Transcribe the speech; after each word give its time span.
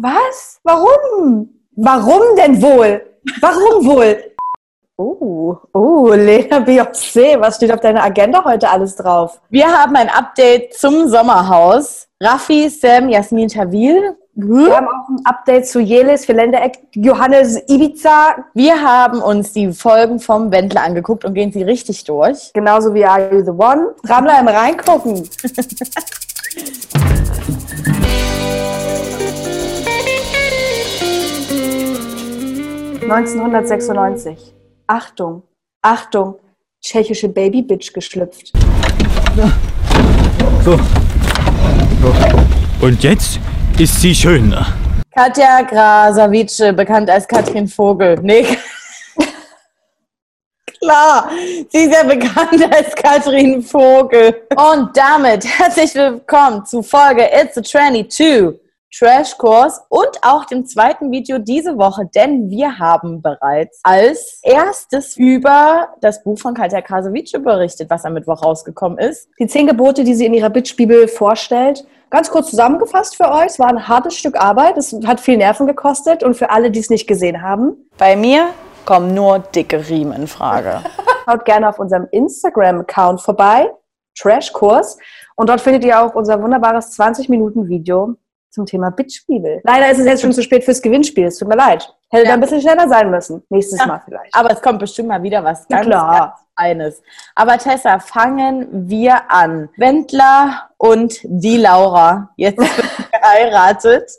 Was? 0.00 0.60
Warum? 0.62 1.48
Warum 1.74 2.36
denn 2.36 2.62
wohl? 2.62 3.02
Warum 3.40 3.86
wohl? 3.86 4.24
Oh, 5.00 5.56
oh, 5.74 6.08
Lena 6.12 6.58
Beyoncé, 6.58 7.38
was 7.38 7.54
steht 7.54 7.70
auf 7.70 7.78
deiner 7.78 8.02
Agenda 8.02 8.44
heute 8.44 8.68
alles 8.68 8.96
drauf? 8.96 9.40
Wir 9.48 9.68
haben 9.68 9.94
ein 9.94 10.08
Update 10.08 10.74
zum 10.74 11.06
Sommerhaus. 11.06 12.08
Raffi, 12.20 12.68
Sam, 12.68 13.08
Jasmin 13.08 13.46
Tawil. 13.46 14.16
Wir 14.34 14.76
haben 14.76 14.88
auch 14.88 15.08
ein 15.08 15.24
Update 15.24 15.68
zu 15.68 15.78
Jelis, 15.78 16.26
Philändereck, 16.26 16.80
Johannes 16.96 17.62
Ibiza. 17.68 18.44
Wir 18.54 18.82
haben 18.82 19.22
uns 19.22 19.52
die 19.52 19.72
Folgen 19.72 20.18
vom 20.18 20.50
Wendler 20.50 20.82
angeguckt 20.82 21.24
und 21.24 21.34
gehen 21.34 21.52
sie 21.52 21.62
richtig 21.62 22.02
durch. 22.02 22.52
Genauso 22.52 22.92
wie 22.92 23.04
Are 23.04 23.32
You 23.32 23.44
The 23.44 23.52
One. 23.52 23.94
Rammler 24.04 24.40
im 24.40 24.48
Reingucken. 24.48 25.30
1996. 33.10 34.54
Achtung, 34.86 35.42
Achtung, 35.82 36.38
tschechische 36.82 37.28
Babybitch 37.28 37.92
geschlüpft. 37.92 38.52
So. 40.64 40.78
so. 42.02 42.86
Und 42.86 43.02
jetzt 43.02 43.40
ist 43.78 44.00
sie 44.00 44.14
schön. 44.14 44.54
Katja 45.14 45.62
Grasavice, 45.62 46.72
bekannt 46.76 47.08
als 47.08 47.26
Katrin 47.26 47.66
Vogel. 47.66 48.18
Nee. 48.22 48.46
Klar, 50.80 51.30
sie 51.70 51.78
ist 51.78 51.92
ja 51.92 52.04
bekannt 52.04 52.62
als 52.72 52.94
Katrin 52.94 53.62
Vogel. 53.62 54.42
Und 54.54 54.96
damit 54.96 55.44
herzlich 55.44 55.94
willkommen 55.94 56.64
zu 56.66 56.82
Folge 56.82 57.28
It's 57.32 57.56
a 57.56 57.62
Tranny 57.62 58.06
2. 58.06 58.67
Trashkurs 58.96 59.82
und 59.88 60.10
auch 60.22 60.46
dem 60.46 60.64
zweiten 60.64 61.10
Video 61.10 61.38
diese 61.38 61.76
Woche, 61.76 62.08
denn 62.14 62.48
wir 62.48 62.78
haben 62.78 63.20
bereits 63.20 63.80
als 63.82 64.40
erstes 64.42 65.16
über 65.16 65.88
das 66.00 66.22
Buch 66.22 66.38
von 66.38 66.54
Katja 66.54 66.80
Krasavice 66.80 67.32
berichtet, 67.32 67.90
was 67.90 68.04
am 68.04 68.14
Mittwoch 68.14 68.42
rausgekommen 68.42 68.98
ist. 68.98 69.28
Die 69.38 69.46
zehn 69.46 69.66
Gebote, 69.66 70.04
die 70.04 70.14
sie 70.14 70.26
in 70.26 70.34
ihrer 70.34 70.50
Bitch-Bibel 70.50 71.06
vorstellt. 71.06 71.86
Ganz 72.10 72.30
kurz 72.30 72.48
zusammengefasst 72.48 73.16
für 73.16 73.30
euch, 73.30 73.46
es 73.46 73.58
war 73.58 73.68
ein 73.68 73.86
hartes 73.86 74.16
Stück 74.16 74.40
Arbeit, 74.40 74.78
es 74.78 74.96
hat 75.06 75.20
viel 75.20 75.36
Nerven 75.36 75.66
gekostet 75.66 76.22
und 76.22 76.34
für 76.34 76.48
alle, 76.48 76.70
die 76.70 76.80
es 76.80 76.88
nicht 76.88 77.06
gesehen 77.06 77.42
haben. 77.42 77.90
Bei 77.98 78.16
mir 78.16 78.48
kommen 78.86 79.12
nur 79.12 79.40
dicke 79.40 79.86
Riemen 79.86 80.22
in 80.22 80.26
Frage. 80.26 80.80
Schaut 81.26 81.44
gerne 81.44 81.68
auf 81.68 81.78
unserem 81.78 82.08
Instagram-Account 82.10 83.20
vorbei, 83.20 83.70
Trashkurs. 84.18 84.96
Und 85.36 85.50
dort 85.50 85.60
findet 85.60 85.84
ihr 85.84 86.00
auch 86.00 86.14
unser 86.14 86.42
wunderbares 86.42 86.98
20-Minuten-Video 86.98 88.16
zum 88.50 88.66
Thema 88.66 88.90
Bitchbibel. 88.90 89.60
Leider 89.64 89.90
ist 89.90 89.98
es 89.98 90.06
jetzt 90.06 90.22
schon 90.22 90.32
zu 90.32 90.42
spät 90.42 90.64
fürs 90.64 90.82
Gewinnspiel. 90.82 91.26
Es 91.26 91.38
tut 91.38 91.48
mir 91.48 91.56
leid. 91.56 91.94
Hätte 92.10 92.24
ja. 92.24 92.30
da 92.30 92.34
ein 92.34 92.40
bisschen 92.40 92.60
schneller 92.60 92.88
sein 92.88 93.10
müssen. 93.10 93.42
Nächstes 93.50 93.78
ja. 93.78 93.86
Mal 93.86 94.02
vielleicht. 94.04 94.34
Aber 94.34 94.50
es 94.50 94.62
kommt 94.62 94.78
bestimmt 94.78 95.08
mal 95.08 95.22
wieder 95.22 95.44
was 95.44 95.68
ganz, 95.68 95.88
ganz 95.88 96.32
eines. 96.56 97.02
Aber 97.34 97.58
Tessa, 97.58 97.98
fangen 97.98 98.88
wir 98.88 99.30
an. 99.30 99.68
Wendler 99.76 100.70
und 100.76 101.20
die 101.22 101.58
Laura. 101.58 102.30
Jetzt 102.36 102.58
geheiratet. 103.12 104.10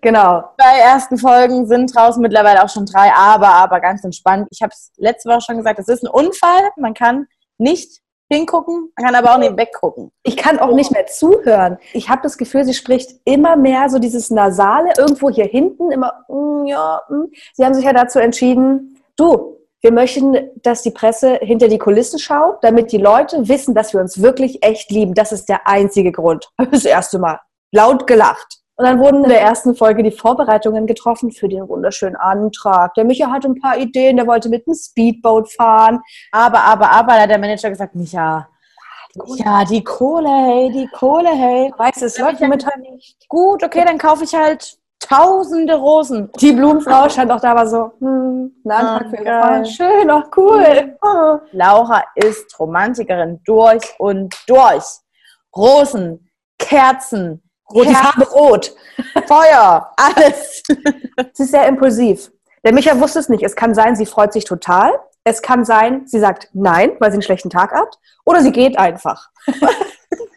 Genau. 0.00 0.44
Zwei 0.60 0.78
ersten 0.78 1.18
Folgen 1.18 1.66
sind 1.66 1.94
draußen 1.94 2.22
mittlerweile 2.22 2.62
auch 2.62 2.68
schon 2.68 2.86
drei, 2.86 3.12
aber, 3.12 3.48
aber 3.48 3.80
ganz 3.80 4.04
entspannt. 4.04 4.48
Ich 4.50 4.62
habe 4.62 4.72
es 4.72 4.92
letzte 4.96 5.28
Woche 5.28 5.42
schon 5.42 5.56
gesagt, 5.58 5.78
es 5.78 5.88
ist 5.88 6.04
ein 6.04 6.10
Unfall. 6.10 6.70
Man 6.76 6.94
kann 6.94 7.26
nicht 7.58 8.00
hingucken, 8.32 8.92
kann 8.96 9.14
aber 9.14 9.34
auch 9.34 9.38
nicht 9.38 9.56
weggucken. 9.56 10.10
Ich 10.22 10.36
kann 10.36 10.58
auch 10.58 10.74
nicht 10.74 10.90
mehr 10.90 11.06
zuhören. 11.06 11.78
Ich 11.92 12.08
habe 12.08 12.22
das 12.22 12.38
Gefühl, 12.38 12.64
sie 12.64 12.74
spricht 12.74 13.10
immer 13.24 13.56
mehr 13.56 13.88
so 13.88 13.98
dieses 13.98 14.30
Nasale, 14.30 14.92
irgendwo 14.98 15.30
hier 15.30 15.46
hinten, 15.46 15.90
immer, 15.90 16.24
mm, 16.28 16.66
ja, 16.66 17.02
mm. 17.08 17.24
Sie 17.54 17.64
haben 17.64 17.74
sich 17.74 17.84
ja 17.84 17.92
dazu 17.92 18.18
entschieden, 18.18 19.02
du, 19.16 19.58
wir 19.82 19.92
möchten, 19.92 20.50
dass 20.62 20.82
die 20.82 20.92
Presse 20.92 21.40
hinter 21.42 21.66
die 21.66 21.78
Kulissen 21.78 22.18
schaut, 22.18 22.62
damit 22.62 22.92
die 22.92 22.98
Leute 22.98 23.48
wissen, 23.48 23.74
dass 23.74 23.92
wir 23.92 24.00
uns 24.00 24.22
wirklich 24.22 24.62
echt 24.64 24.90
lieben. 24.92 25.14
Das 25.14 25.32
ist 25.32 25.48
der 25.48 25.66
einzige 25.66 26.12
Grund. 26.12 26.48
Das 26.70 26.84
erste 26.84 27.18
Mal. 27.18 27.40
Laut 27.72 28.06
gelacht. 28.06 28.61
Und 28.76 28.86
dann 28.86 28.98
wurden 28.98 29.24
in 29.24 29.30
der 29.30 29.40
ersten 29.40 29.74
Folge 29.74 30.02
die 30.02 30.10
Vorbereitungen 30.10 30.86
getroffen 30.86 31.30
für 31.30 31.48
den 31.48 31.68
wunderschönen 31.68 32.16
Antrag. 32.16 32.94
Der 32.94 33.04
Micha 33.04 33.30
hatte 33.30 33.48
ein 33.48 33.60
paar 33.60 33.76
Ideen, 33.76 34.16
der 34.16 34.26
wollte 34.26 34.48
mit 34.48 34.66
einem 34.66 34.74
Speedboat 34.74 35.52
fahren. 35.52 36.00
Aber, 36.30 36.60
aber, 36.60 36.90
aber, 36.90 37.12
da 37.12 37.20
hat 37.22 37.30
der 37.30 37.38
Manager 37.38 37.68
gesagt, 37.68 37.94
Micha, 37.94 38.48
ja, 39.36 39.64
die 39.64 39.84
Kohle, 39.84 40.28
hey, 40.28 40.70
die 40.72 40.88
Kohle, 40.88 41.28
hey. 41.28 41.72
Weißt 41.76 42.00
du, 42.00 42.06
es 42.06 42.18
läuft 42.18 42.40
momentan 42.40 42.80
nicht. 42.80 43.28
Gut, 43.28 43.62
okay, 43.62 43.84
dann 43.84 43.98
kaufe 43.98 44.24
ich 44.24 44.34
halt 44.34 44.78
tausende 45.00 45.74
Rosen. 45.74 46.30
Die 46.40 46.52
Blumenfrau 46.52 47.08
stand 47.08 47.30
auch 47.30 47.40
da, 47.40 47.54
war 47.54 47.66
so, 47.66 47.92
hm, 47.98 48.54
ein 48.64 48.70
Antrag 48.70 49.06
oh, 49.06 49.10
für 49.10 49.22
ihre 49.22 49.66
Schön, 49.66 50.10
auch 50.10 50.24
cool. 50.36 50.96
Oh. 51.02 51.38
Laura 51.52 52.04
ist 52.14 52.58
Romantikerin 52.58 53.40
durch 53.44 53.82
und 53.98 54.34
durch. 54.46 54.84
Rosen, 55.54 56.30
Kerzen, 56.58 57.42
Rot, 57.72 57.88
die 57.88 57.94
Farbe 57.94 58.28
rot. 58.30 58.74
Feuer, 59.26 59.90
alles. 59.96 60.62
sie 61.32 61.42
ist 61.42 61.50
sehr 61.50 61.66
impulsiv. 61.66 62.30
Der 62.64 62.72
Micha 62.72 62.98
wusste 63.00 63.18
es 63.18 63.28
nicht. 63.28 63.42
Es 63.42 63.56
kann 63.56 63.74
sein, 63.74 63.96
sie 63.96 64.06
freut 64.06 64.32
sich 64.32 64.44
total. 64.44 64.92
Es 65.24 65.42
kann 65.42 65.64
sein, 65.64 66.06
sie 66.06 66.20
sagt 66.20 66.48
nein, 66.52 66.92
weil 66.98 67.10
sie 67.10 67.16
einen 67.16 67.22
schlechten 67.22 67.50
Tag 67.50 67.72
hat. 67.72 67.98
Oder 68.24 68.42
sie 68.42 68.52
geht 68.52 68.78
einfach. 68.78 69.30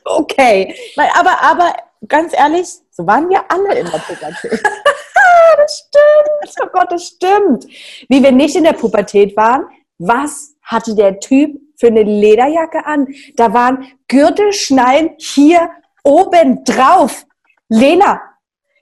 okay. 0.06 0.75
Aber, 1.13 1.41
aber 1.41 1.75
ganz 2.07 2.34
ehrlich, 2.34 2.68
so 2.91 3.06
waren 3.06 3.29
wir 3.29 3.44
alle 3.50 3.79
in 3.79 3.85
der 3.85 4.00
Pubertät. 4.00 4.63
das 5.57 5.88
stimmt. 5.88 6.56
Oh 6.63 6.69
Gott, 6.72 6.91
das 6.91 7.06
stimmt. 7.06 7.66
Wie 8.09 8.23
wir 8.23 8.31
nicht 8.31 8.56
in 8.56 8.63
der 8.63 8.73
Pubertät 8.73 9.35
waren, 9.35 9.66
was 9.97 10.56
hatte 10.62 10.96
der 10.96 11.19
Typ 11.19 11.59
für 11.78 11.88
eine 11.88 12.03
Lederjacke 12.03 12.85
an? 12.85 13.07
Da 13.35 13.53
waren 13.53 13.85
Gürtelschnallen 14.07 15.12
hier 15.17 15.69
oben 16.05 16.63
drauf. 16.63 17.25
Lena, 17.67 18.21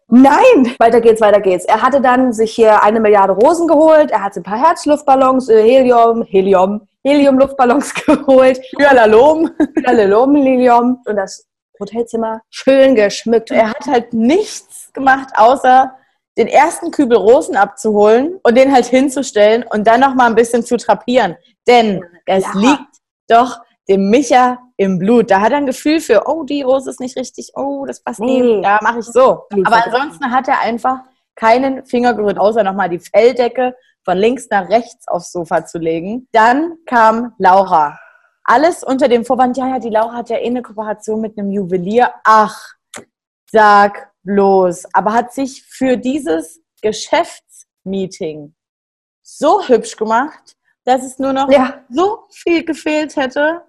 nein, 0.08 0.76
weiter 0.78 1.02
geht's, 1.02 1.22
weiter 1.22 1.42
geht's. 1.42 1.66
Er 1.66 1.82
hatte 1.82 2.02
dann 2.02 2.34
sich 2.34 2.52
hier 2.54 2.84
eine 2.84 3.00
Milliarde 3.00 3.34
Rosen 3.34 3.68
geholt, 3.68 4.12
er 4.12 4.24
hatte 4.24 4.42
ein 4.42 4.44
paar 4.44 4.60
Herzluftballons, 4.60 5.50
äh, 5.50 5.64
Helium, 5.64 6.24
Helium, 6.24 6.88
Heliumluftballons 7.04 7.94
geholt. 8.06 8.60
Hyalalom. 8.78 9.50
Hyalalom, 9.86 10.36
Helium. 10.36 11.02
Und 11.06 11.16
das 11.16 11.46
Hotelzimmer 11.80 12.42
schön 12.50 12.96
geschmückt. 12.96 13.52
Er 13.52 13.70
hat 13.70 13.88
halt 13.88 14.14
nichts 14.14 14.92
gemacht, 14.94 15.30
außer 15.36 15.94
den 16.38 16.48
ersten 16.48 16.92
Kübel 16.92 17.18
Rosen 17.18 17.56
abzuholen 17.56 18.40
und 18.44 18.58
den 18.58 18.72
halt 18.72 18.86
hinzustellen 18.86 19.64
und 19.70 19.86
dann 19.86 20.00
noch 20.00 20.16
mal 20.16 20.28
ein 20.28 20.36
bisschen 20.36 20.64
zu 20.64 20.78
trapieren. 20.78 21.36
Denn 21.68 22.04
es 22.26 22.44
ja. 22.44 22.60
liegt 22.60 22.98
doch 23.28 23.60
dem 23.88 24.10
Micha 24.10 24.60
im 24.84 25.00
Blut. 25.00 25.32
Da 25.32 25.42
hat 25.42 25.52
er 25.52 25.58
ein 25.58 25.66
Gefühl 25.66 26.00
für, 26.00 26.28
oh, 26.28 26.44
die 26.44 26.62
Rose 26.62 26.90
ist 26.90 27.00
nicht 27.00 27.18
richtig, 27.18 27.52
oh, 27.56 27.86
das 27.86 28.02
passt 28.02 28.20
nee. 28.20 28.42
nicht, 28.42 28.66
da 28.66 28.80
mache 28.82 29.00
ich 29.00 29.06
so. 29.06 29.44
Aber 29.66 29.86
ansonsten 29.86 30.32
hat 30.32 30.48
er 30.48 30.62
einfach 30.62 31.00
keinen 31.36 31.86
Finger 31.86 32.14
gerührt, 32.14 32.38
außer 32.38 32.64
nochmal 32.64 32.90
die 32.90 33.00
Felldecke 33.00 33.76
von 34.04 34.18
links 34.18 34.48
nach 34.50 34.70
rechts 34.70 35.08
aufs 35.08 35.32
Sofa 35.32 35.66
zu 35.66 35.80
legen. 35.80 36.28
Dann 36.32 36.78
kam 36.86 37.34
Laura. 37.38 37.98
Alles 38.44 38.84
unter 38.84 39.08
dem 39.08 39.24
Vorwand, 39.24 39.58
ja, 39.58 39.68
ja, 39.68 39.80
die 39.80 39.90
Laura 39.90 40.14
hat 40.18 40.30
ja 40.30 40.38
eh 40.38 40.48
eine 40.48 40.62
Kooperation 40.62 41.22
mit 41.22 41.38
einem 41.38 41.50
Juwelier. 41.52 42.12
Ach, 42.26 42.74
sag 43.50 44.12
bloß. 44.24 44.94
Aber 44.94 45.14
hat 45.14 45.34
sich 45.34 45.64
für 45.64 45.96
dieses 45.96 46.62
Geschäftsmeeting 46.82 48.54
so 49.22 49.66
hübsch 49.66 49.96
gemacht, 49.96 50.58
dass 50.84 51.04
es 51.04 51.18
nur 51.18 51.32
noch 51.32 51.50
ja. 51.50 51.86
so 51.90 52.26
viel 52.32 52.66
gefehlt 52.66 53.16
hätte, 53.16 53.62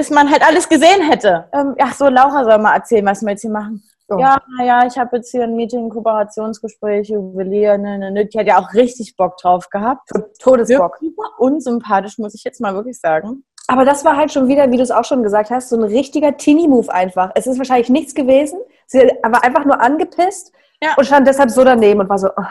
bis 0.00 0.08
man 0.08 0.30
halt 0.30 0.42
alles 0.42 0.66
gesehen 0.66 1.02
hätte. 1.02 1.44
Ähm, 1.52 1.74
ach 1.78 1.92
so, 1.92 2.08
Laura 2.08 2.42
soll 2.44 2.56
mal 2.56 2.74
erzählen, 2.74 3.04
was 3.04 3.20
wir 3.20 3.32
jetzt 3.32 3.42
hier 3.42 3.50
machen. 3.50 3.82
Oh. 4.08 4.18
Ja, 4.18 4.38
naja, 4.56 4.86
ich 4.86 4.96
habe 4.96 5.18
jetzt 5.18 5.30
hier 5.30 5.42
ein 5.42 5.54
Meeting, 5.54 5.90
Kooperationsgespräch, 5.90 7.10
Juwelier, 7.10 7.76
ne, 7.76 7.98
ne, 7.98 8.10
ne. 8.10 8.24
Die 8.24 8.38
hat 8.38 8.46
ja 8.46 8.58
auch 8.58 8.72
richtig 8.72 9.14
Bock 9.16 9.36
drauf 9.36 9.68
gehabt. 9.68 10.08
Todesbock. 10.38 10.96
Super 11.00 11.28
unsympathisch, 11.36 12.16
muss 12.16 12.34
ich 12.34 12.44
jetzt 12.44 12.62
mal 12.62 12.74
wirklich 12.74 12.98
sagen. 12.98 13.44
Aber 13.68 13.84
das 13.84 14.02
war 14.02 14.16
halt 14.16 14.32
schon 14.32 14.48
wieder, 14.48 14.70
wie 14.70 14.78
du 14.78 14.82
es 14.82 14.90
auch 14.90 15.04
schon 15.04 15.22
gesagt 15.22 15.50
hast, 15.50 15.68
so 15.68 15.76
ein 15.76 15.84
richtiger 15.84 16.34
Teenie-Move 16.34 16.90
einfach. 16.90 17.32
Es 17.34 17.46
ist 17.46 17.58
wahrscheinlich 17.58 17.90
nichts 17.90 18.14
gewesen. 18.14 18.58
Sie 18.86 19.00
war 19.00 19.44
einfach 19.44 19.66
nur 19.66 19.82
angepisst 19.82 20.50
ja. 20.82 20.94
und 20.96 21.04
stand 21.04 21.28
deshalb 21.28 21.50
so 21.50 21.62
daneben 21.62 22.00
und 22.00 22.08
war 22.08 22.18
so, 22.18 22.30
oh, 22.34 22.42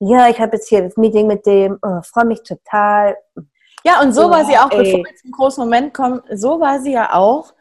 ja, 0.00 0.28
ich 0.28 0.38
habe 0.38 0.56
jetzt 0.56 0.68
hier 0.68 0.82
das 0.82 0.98
Meeting 0.98 1.28
mit 1.28 1.46
dem, 1.46 1.78
oh, 1.80 2.02
freue 2.02 2.26
mich 2.26 2.42
total. 2.42 3.16
Ja, 3.86 4.00
und 4.00 4.12
so 4.12 4.26
oh, 4.26 4.30
war 4.30 4.44
sie 4.44 4.56
auch, 4.56 4.70
ey. 4.70 4.84
bevor 4.84 5.04
wir 5.04 5.16
zum 5.16 5.30
großen 5.30 5.62
Moment 5.62 5.92
kommen, 5.92 6.22
so 6.32 6.60
war 6.60 6.80
sie 6.80 6.92
ja 6.92 7.14
auch, 7.14 7.52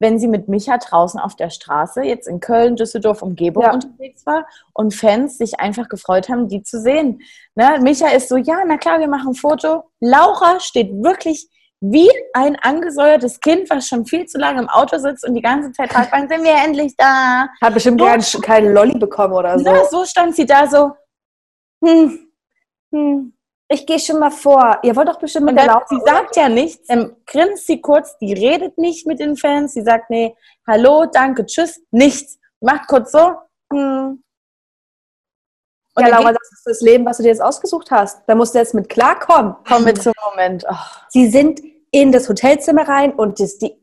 wenn 0.00 0.18
sie 0.18 0.26
mit 0.26 0.48
Micha 0.48 0.78
draußen 0.78 1.20
auf 1.20 1.36
der 1.36 1.50
Straße, 1.50 2.02
jetzt 2.02 2.26
in 2.26 2.40
Köln, 2.40 2.74
Düsseldorf, 2.74 3.22
Umgebung 3.22 3.62
ja. 3.62 3.72
unterwegs 3.72 4.26
war 4.26 4.46
und 4.74 4.92
Fans 4.92 5.38
sich 5.38 5.60
einfach 5.60 5.88
gefreut 5.88 6.28
haben, 6.28 6.48
die 6.48 6.64
zu 6.64 6.80
sehen. 6.80 7.22
Ne? 7.54 7.78
Micha 7.80 8.08
ist 8.08 8.28
so, 8.28 8.36
ja, 8.36 8.64
na 8.66 8.76
klar, 8.78 8.98
wir 8.98 9.06
machen 9.06 9.28
ein 9.28 9.34
Foto. 9.34 9.84
Laura 10.00 10.58
steht 10.58 10.90
wirklich 11.02 11.48
wie 11.80 12.10
ein 12.32 12.56
angesäuertes 12.56 13.40
Kind, 13.40 13.70
was 13.70 13.86
schon 13.86 14.04
viel 14.04 14.26
zu 14.26 14.38
lange 14.38 14.62
im 14.62 14.68
Auto 14.68 14.98
sitzt 14.98 15.26
und 15.26 15.34
die 15.34 15.42
ganze 15.42 15.72
Zeit 15.72 15.92
fragt, 15.92 16.12
wann 16.12 16.28
sind 16.28 16.42
wir 16.42 16.54
endlich 16.54 16.96
da? 16.96 17.48
Hat 17.60 17.74
bestimmt 17.74 18.00
So- 18.20 18.40
keinen 18.40 18.74
Lolli 18.74 18.98
bekommen 18.98 19.34
oder 19.34 19.56
so. 19.58 19.64
Na, 19.64 19.84
so 19.84 20.04
stand 20.04 20.34
sie 20.34 20.46
da 20.46 20.66
so, 20.66 20.92
hm, 21.84 22.18
hm. 22.92 23.32
Ich 23.72 23.86
gehe 23.86 23.98
schon 23.98 24.18
mal 24.18 24.30
vor. 24.30 24.78
Ihr 24.82 24.94
wollt 24.94 25.08
doch 25.08 25.18
bestimmt 25.18 25.46
mit 25.46 25.52
Und 25.52 25.56
der 25.56 25.66
dann, 25.66 25.74
Laura. 25.76 25.86
sie 25.88 26.00
sagt 26.04 26.36
ja 26.36 26.48
nichts, 26.48 26.86
dann 26.88 27.16
grinst 27.26 27.66
sie 27.66 27.80
kurz, 27.80 28.18
die 28.18 28.34
redet 28.34 28.76
nicht 28.76 29.06
mit 29.06 29.18
den 29.18 29.36
Fans, 29.36 29.72
sie 29.72 29.82
sagt, 29.82 30.10
nee, 30.10 30.36
hallo, 30.66 31.06
danke, 31.06 31.46
tschüss, 31.46 31.80
nichts. 31.90 32.38
Macht 32.60 32.86
kurz 32.86 33.12
so, 33.12 33.32
hm. 33.72 34.22
Und 35.94 36.02
ja, 36.02 36.10
dann 36.10 36.22
Laura, 36.22 36.32
das 36.32 36.52
ist 36.52 36.66
das 36.66 36.80
Leben, 36.80 37.04
was 37.04 37.18
du 37.18 37.22
dir 37.22 37.30
jetzt 37.30 37.42
ausgesucht 37.42 37.90
hast. 37.90 38.22
Da 38.26 38.34
musst 38.34 38.54
du 38.54 38.58
jetzt 38.58 38.74
mit 38.74 38.88
klarkommen. 38.88 39.54
kommen 39.66 39.86
wir 39.86 39.94
zum 39.94 40.12
Moment. 40.30 40.64
Oh. 40.68 40.74
Sie 41.08 41.28
sind 41.28 41.60
in 41.90 42.12
das 42.12 42.28
Hotelzimmer 42.28 42.88
rein 42.88 43.12
und 43.12 43.40
das, 43.40 43.58
die 43.58 43.74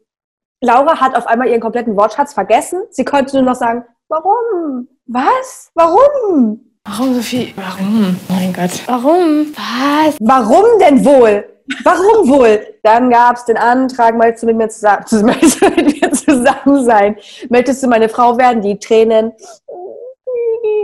Laura 0.61 0.99
hat 0.99 1.15
auf 1.15 1.27
einmal 1.27 1.47
ihren 1.47 1.61
kompletten 1.61 1.95
Wortschatz 1.95 2.33
vergessen. 2.33 2.81
Sie 2.89 3.05
konnte 3.05 3.35
nur 3.37 3.45
noch 3.45 3.55
sagen, 3.55 3.85
warum? 4.07 4.87
Was? 5.05 5.71
Warum? 5.75 6.68
Warum 6.89 7.13
so 7.13 7.21
viel? 7.21 7.53
Warum? 7.55 8.19
Mein 8.29 8.51
Gott. 8.51 8.71
Warum? 8.87 9.45
Was? 9.53 10.17
Warum 10.19 10.65
denn 10.79 11.05
wohl? 11.05 11.45
Warum 11.83 12.27
wohl? 12.27 12.65
Dann 12.81 13.11
gab 13.11 13.35
es 13.37 13.45
den 13.45 13.57
Antrag, 13.57 14.17
möchtest 14.17 14.41
du 14.43 14.47
mit 14.47 14.57
mir 14.57 14.69
zusammen, 14.69 15.05
möchtest 15.25 15.61
du 15.61 15.69
mit 15.69 16.01
mir 16.01 16.11
zusammen 16.11 16.83
sein? 16.83 17.15
Möchtest 17.49 17.83
du 17.83 17.87
meine 17.87 18.09
Frau 18.09 18.35
werden? 18.39 18.61
Die 18.63 18.79
Tränen. 18.79 19.33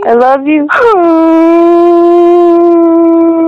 I 0.06 0.10
love 0.10 0.44
you. 0.48 0.66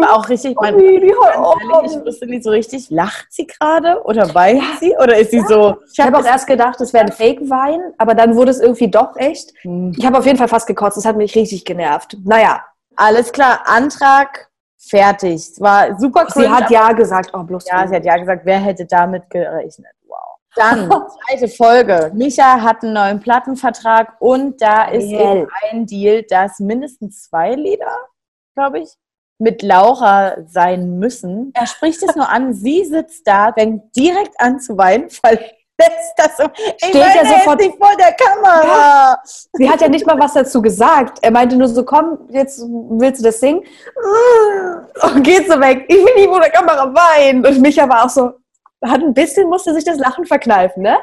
War 0.08 0.16
auch 0.16 0.28
richtig, 0.28 0.56
mein, 0.60 0.74
auf. 0.74 1.56
ehrlich, 1.72 1.96
ich 1.96 2.04
wusste 2.04 2.26
nicht 2.26 2.42
so 2.42 2.50
richtig, 2.50 2.88
lacht 2.90 3.26
sie 3.30 3.46
gerade 3.46 4.02
oder 4.04 4.34
weint 4.34 4.62
sie 4.80 4.94
oder 4.96 5.16
ist 5.18 5.30
sie 5.30 5.40
so? 5.40 5.76
Ich 5.92 6.00
habe 6.00 6.18
auch 6.18 6.24
erst 6.24 6.46
gedacht, 6.46 6.80
es 6.80 6.92
wäre 6.92 7.04
ein 7.04 7.12
Fake-Wein, 7.12 7.92
aber 7.98 8.14
dann 8.14 8.34
wurde 8.34 8.50
es 8.50 8.60
irgendwie 8.60 8.90
doch 8.90 9.16
echt. 9.16 9.52
Hm. 9.62 9.92
Ich 9.96 10.06
habe 10.06 10.18
auf 10.18 10.26
jeden 10.26 10.38
Fall 10.38 10.48
fast 10.48 10.66
gekotzt. 10.66 10.96
Das 10.96 11.04
hat 11.04 11.16
mich 11.16 11.34
richtig 11.34 11.64
genervt. 11.64 12.16
Naja, 12.24 12.64
Alles 12.96 13.32
klar, 13.32 13.60
Antrag 13.66 14.48
fertig. 14.78 15.34
Es 15.34 15.60
war 15.60 15.98
super 15.98 16.26
cool. 16.34 16.44
sie 16.44 16.48
hat 16.48 16.70
ja 16.70 16.92
gesagt. 16.92 17.30
Oh, 17.34 17.42
bloß 17.42 17.66
Ja, 17.68 17.86
sie 17.86 17.94
hat 17.94 18.04
ja 18.04 18.16
gesagt, 18.16 18.44
wer 18.44 18.58
hätte 18.58 18.86
damit 18.86 19.28
gerechnet? 19.30 19.92
Wow. 20.06 20.16
Dann, 20.56 20.90
zweite 21.28 21.48
Folge. 21.48 22.10
Micha 22.14 22.62
hat 22.62 22.82
einen 22.82 22.94
neuen 22.94 23.20
Plattenvertrag 23.20 24.16
und 24.20 24.60
da 24.60 24.84
ist 24.84 25.10
Geil. 25.10 25.38
eben 25.38 25.48
ein 25.70 25.86
Deal, 25.86 26.22
dass 26.22 26.58
mindestens 26.58 27.24
zwei 27.24 27.54
Lieder, 27.54 27.94
glaube 28.54 28.80
ich, 28.80 28.90
mit 29.38 29.62
Laura 29.62 30.36
sein 30.46 30.98
müssen. 30.98 31.52
Er 31.54 31.66
spricht 31.66 32.02
es 32.02 32.14
nur 32.16 32.28
an, 32.28 32.52
sie 32.54 32.84
sitzt 32.84 33.26
da, 33.26 33.52
fängt 33.52 33.94
direkt 33.96 34.38
an 34.38 34.58
zu 34.60 34.76
weinen, 34.76 35.08
weil 35.22 35.38
so. 36.36 36.44
Steht 36.76 36.94
ja 36.94 37.24
sofort- 37.24 37.60
nicht 37.60 37.76
vor 37.78 37.96
der 37.96 38.12
Kamera. 38.12 39.16
Sie 39.52 39.70
hat 39.70 39.80
ja 39.80 39.88
nicht 39.88 40.04
mal 40.06 40.18
was 40.18 40.34
dazu 40.34 40.60
gesagt. 40.60 41.18
Er 41.22 41.30
meinte 41.30 41.56
nur 41.56 41.68
so, 41.68 41.84
komm, 41.84 42.18
jetzt 42.30 42.60
willst 42.60 43.20
du 43.20 43.26
das 43.26 43.38
singen? 43.38 43.62
Und 45.02 45.22
geht 45.22 45.48
so 45.48 45.58
weg. 45.60 45.84
Ich 45.88 45.96
will 45.96 46.14
nicht 46.16 46.28
vor 46.28 46.40
der 46.40 46.50
Kamera 46.50 46.92
weinen. 46.92 47.46
Und 47.46 47.60
Micha 47.60 47.88
war 47.88 48.04
auch 48.04 48.08
so, 48.08 48.32
hat 48.84 49.02
ein 49.02 49.14
bisschen, 49.14 49.48
musste 49.48 49.74
sich 49.74 49.84
das 49.84 49.98
Lachen 49.98 50.24
verkneifen, 50.24 50.82
ne? 50.82 50.98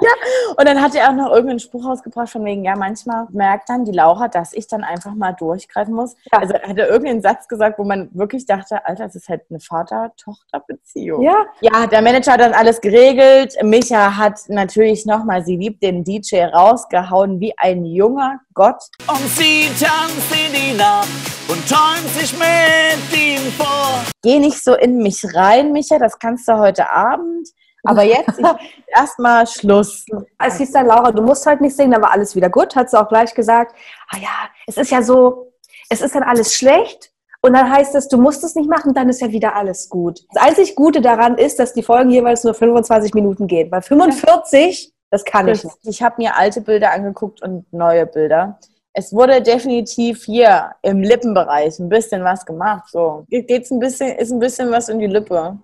Und 0.56 0.66
dann 0.68 0.82
hat 0.82 0.96
er 0.96 1.10
auch 1.10 1.14
noch 1.14 1.30
irgendeinen 1.30 1.60
Spruch 1.60 1.86
rausgebracht 1.86 2.30
von 2.30 2.46
wegen, 2.46 2.64
ja, 2.64 2.76
manchmal 2.76 3.28
merkt 3.32 3.70
dann 3.70 3.84
die 3.84 3.92
Laura, 3.92 4.30
dass 4.30 4.54
ich 4.54 4.68
dann 4.68 4.84
einfach 4.84 5.14
mal 5.14 5.34
durchgreifen 5.34 5.94
muss. 5.94 6.16
Ja. 6.32 6.40
Also 6.40 6.54
hat 6.54 6.78
er 6.78 6.88
irgendeinen 6.88 7.22
Satz 7.22 7.48
gesagt, 7.48 7.78
wo 7.78 7.84
man 7.84 8.10
wirklich 8.14 8.46
dachte, 8.46 8.86
Alter, 8.86 9.06
das 9.06 9.16
ist 9.16 9.28
halt 9.28 9.42
eine 9.50 9.60
Vater-Tochter-Beziehung. 9.60 11.22
Ja. 11.22 11.46
Ja, 11.60 11.86
der 11.88 12.02
Manager 12.02 12.34
hat 12.34 12.40
dann 12.40 12.54
alles 12.54 12.80
geregelt. 12.80 13.58
Micha 13.62 14.16
hat 14.16 14.40
natürlich 14.48 15.06
nochmal, 15.06 15.44
sie 15.44 15.58
liebt 15.58 15.84
den 15.84 16.04
DJ 16.04 16.44
rausgehauen 16.44 17.40
wie 17.42 17.58
ein 17.58 17.84
junger 17.84 18.40
Gott. 18.54 18.84
Und 19.08 19.28
sie 19.36 19.68
tanzt 19.78 20.32
in 20.32 20.54
die 20.54 20.78
Nacht 20.78 21.10
und 21.50 21.68
träumt 21.68 22.10
sich 22.18 22.34
mit 22.38 23.20
ihm 23.20 23.52
vor. 23.58 24.04
Geh 24.24 24.40
nicht 24.40 24.64
so 24.64 24.76
in 24.76 24.98
mich 25.00 25.36
rein, 25.36 25.74
Micha, 25.74 26.00
das 26.00 26.18
kannst 26.20 26.48
du 26.48 26.58
heute 26.58 26.90
Abend. 26.90 27.50
Aber 27.86 28.04
jetzt 28.04 28.42
erstmal 28.88 29.48
Schluss. 29.48 30.06
Es 30.44 30.58
hieß 30.58 30.72
dann, 30.72 30.88
Laura, 30.88 31.12
du 31.12 31.22
musst 31.22 31.46
halt 31.46 31.62
nicht 31.62 31.76
singen, 31.76 31.92
dann 31.92 32.02
war 32.02 32.12
alles 32.12 32.36
wieder 32.36 32.50
gut, 32.50 32.76
hat 32.76 32.90
sie 32.90 33.00
auch 33.00 33.08
gleich 33.08 33.34
gesagt. 33.34 33.76
Ah 34.10 34.18
ja, 34.18 34.50
es 34.68 34.78
ist 34.78 34.92
ja 34.92 35.02
so, 35.02 35.54
es 35.90 36.02
ist 36.02 36.16
dann 36.16 36.24
alles 36.24 36.54
schlecht 36.54 37.12
und 37.42 37.54
dann 37.54 37.72
heißt 37.72 37.94
es, 37.96 38.08
du 38.08 38.18
musst 38.18 38.44
es 38.44 38.56
nicht 38.56 38.70
machen, 38.70 38.94
dann 38.94 39.08
ist 39.08 39.22
ja 39.22 39.32
wieder 39.32 39.56
alles 39.56 39.90
gut. 39.90 40.26
Das 40.34 40.44
einzig 40.44 40.76
Gute 40.76 41.02
daran 41.02 41.38
ist, 41.38 41.60
dass 41.60 41.74
die 41.74 41.84
Folgen 41.84 42.10
jeweils 42.10 42.44
nur 42.44 42.54
25 42.54 43.14
Minuten 43.14 43.48
gehen, 43.48 43.72
weil 43.72 43.82
45, 43.82 44.92
das 45.12 45.24
kann 45.24 45.48
ich 45.48 45.64
nicht. 45.64 45.78
Ich 45.84 46.02
habe 46.02 46.16
mir 46.18 46.36
alte 46.36 46.62
Bilder 46.62 46.92
angeguckt 46.92 47.42
und 47.42 47.72
neue 47.72 48.08
Bilder. 48.08 48.60
Es 48.94 49.14
wurde 49.14 49.42
definitiv 49.42 50.24
hier 50.24 50.72
im 50.82 51.02
Lippenbereich 51.02 51.78
ein 51.80 51.90
bisschen 51.90 52.24
was 52.24 52.46
gemacht. 52.46 52.90
So 52.90 53.26
geht's 53.30 53.70
ein 53.70 53.80
bisschen, 53.80 54.16
ist 54.18 54.32
ein 54.32 54.40
bisschen 54.40 54.72
was 54.72 54.90
in 54.90 55.00
die 55.00 55.08
Lippe. 55.08 55.60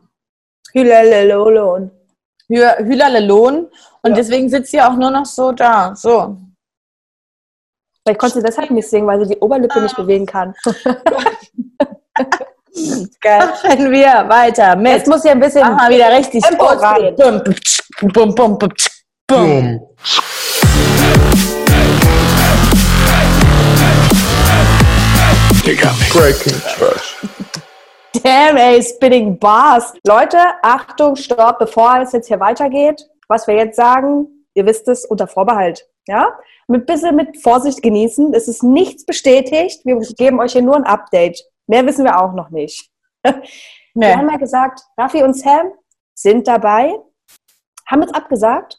Hülalelolo 0.74 1.76
und 1.76 1.92
Hülalelon. 2.52 3.68
Und 4.04 4.12
Ja. 4.12 4.16
deswegen 4.16 4.50
sitzt 4.50 4.72
sie 4.72 4.82
auch 4.82 4.96
nur 4.96 5.12
noch 5.12 5.26
so 5.26 5.52
da. 5.52 5.94
So. 5.96 6.38
Vielleicht 8.04 8.20
konnte 8.20 8.40
sie 8.40 8.44
deshalb 8.46 8.72
nicht 8.72 8.90
singen, 8.90 9.06
weil 9.08 9.20
sie 9.26 9.34
die 9.34 9.40
Oberlippe 9.40 9.80
nicht 9.82 9.96
bewegen 9.96 10.26
kann. 10.26 10.54
Geil. 13.22 13.54
Machen 13.64 13.92
wir 13.92 14.26
weiter 14.28 14.76
mit. 14.76 14.94
Jetzt 14.94 15.08
muss 15.08 15.22
sie 15.22 15.30
ein 15.30 15.40
bisschen. 15.40 15.62
Mach 15.62 15.78
mal 15.78 15.90
wieder 15.92 16.10
richtig 16.12 16.42
Tempo 16.44 16.66
rein. 16.66 17.16
Bum, 17.16 17.42
bum, 18.12 18.36
bum, 18.36 18.58
bum. 19.28 19.80
Breaking 26.12 26.60
Trash. 26.76 27.16
Damn, 28.24 28.58
ey, 28.58 28.82
spinning 28.84 29.38
bars. 29.40 29.94
Leute, 30.06 30.38
Achtung, 30.62 31.16
stopp, 31.16 31.60
bevor 31.60 31.98
es 32.02 32.12
jetzt 32.12 32.28
hier 32.28 32.40
weitergeht. 32.40 33.08
Was 33.28 33.48
wir 33.48 33.56
jetzt 33.56 33.76
sagen, 33.76 34.28
ihr 34.54 34.66
wisst 34.66 34.88
es, 34.88 35.06
unter 35.06 35.28
Vorbehalt. 35.28 35.88
Ja? 36.08 36.38
Mit 36.68 36.86
bisschen 36.86 37.16
mit 37.16 37.42
Vorsicht 37.42 37.82
genießen. 37.82 38.34
Es 38.34 38.48
ist 38.48 38.62
nichts 38.64 39.06
bestätigt. 39.06 39.82
Wir 39.86 39.98
geben 40.18 40.40
euch 40.40 40.52
hier 40.54 40.62
nur 40.62 40.76
ein 40.76 40.84
Update. 40.84 41.42
Mehr 41.68 41.86
wissen 41.86 42.06
wir 42.06 42.20
auch 42.22 42.34
noch 42.34 42.50
nicht. 42.50 42.90
Wir 43.24 43.42
Nee. 43.94 44.16
haben 44.16 44.30
ja 44.30 44.38
gesagt, 44.38 44.80
Raffi 44.98 45.22
und 45.22 45.34
Sam 45.38 45.74
sind 46.14 46.48
dabei, 46.48 46.94
haben 47.86 48.02
jetzt 48.02 48.16
abgesagt. 48.16 48.78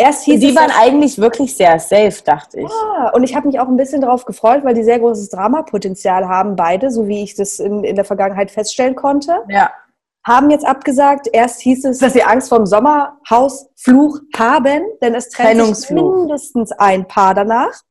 Erst 0.00 0.24
hieß 0.24 0.40
Die 0.40 0.48
es, 0.48 0.56
waren 0.56 0.70
eigentlich 0.80 1.18
wirklich 1.18 1.54
sehr 1.54 1.78
safe, 1.78 2.22
dachte 2.24 2.60
ich. 2.60 2.70
Ja, 2.70 3.10
und 3.10 3.22
ich 3.22 3.34
habe 3.34 3.46
mich 3.46 3.60
auch 3.60 3.68
ein 3.68 3.76
bisschen 3.76 4.00
darauf 4.00 4.24
gefreut, 4.24 4.64
weil 4.64 4.72
die 4.72 4.82
sehr 4.82 4.98
großes 4.98 5.28
Dramapotenzial 5.28 6.26
haben, 6.26 6.56
beide, 6.56 6.90
so 6.90 7.06
wie 7.06 7.22
ich 7.22 7.34
das 7.34 7.58
in, 7.58 7.84
in 7.84 7.96
der 7.96 8.06
Vergangenheit 8.06 8.50
feststellen 8.50 8.94
konnte. 8.94 9.42
Ja. 9.48 9.70
Haben 10.26 10.48
jetzt 10.48 10.66
abgesagt. 10.66 11.28
Erst 11.30 11.60
hieß 11.60 11.84
es, 11.84 11.98
dass 11.98 12.14
sie 12.14 12.22
Angst 12.22 12.48
vor 12.48 12.56
dem 12.56 12.66
Sommerhausfluch 12.66 14.20
haben, 14.38 14.84
denn 15.02 15.14
es 15.14 15.28
trennt 15.28 15.76
sich 15.76 15.90
mindestens 15.90 16.72
ein 16.72 17.06
Paar 17.06 17.34
danach. 17.34 17.82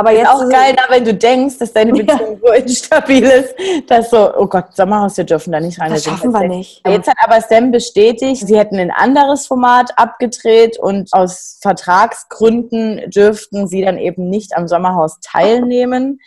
Aber 0.00 0.12
Ist 0.12 0.18
jetzt 0.20 0.28
auch 0.30 0.48
geil, 0.48 0.74
da, 0.74 0.84
wenn 0.88 1.04
du 1.04 1.12
denkst, 1.12 1.58
dass 1.58 1.74
deine 1.74 1.90
Ja. 1.96 2.04
Beziehung 2.04 2.40
so 2.42 2.52
instabil 2.52 3.24
ist, 3.24 3.54
dass 3.86 4.08
so, 4.08 4.34
oh 4.34 4.46
Gott, 4.46 4.74
Sommerhaus, 4.74 5.18
wir 5.18 5.24
dürfen 5.24 5.52
da 5.52 5.60
nicht 5.60 5.78
rein. 5.78 5.92
das 5.92 6.04
schaffen 6.04 6.32
wir 6.32 6.48
nicht. 6.48 6.80
Jetzt 6.88 7.06
hat 7.06 7.16
aber 7.22 7.42
Sam 7.42 7.70
bestätigt, 7.70 8.46
sie 8.46 8.58
hätten 8.58 8.78
ein 8.78 8.90
anderes 8.90 9.46
Format 9.46 9.90
abgedreht 9.98 10.78
und 10.78 11.12
aus 11.12 11.58
Vertragsgründen 11.60 13.10
dürften 13.10 13.68
sie 13.68 13.82
dann 13.82 13.98
eben 13.98 14.30
nicht 14.30 14.56
am 14.56 14.68
Sommerhaus 14.68 15.18
teilnehmen. 15.20 16.20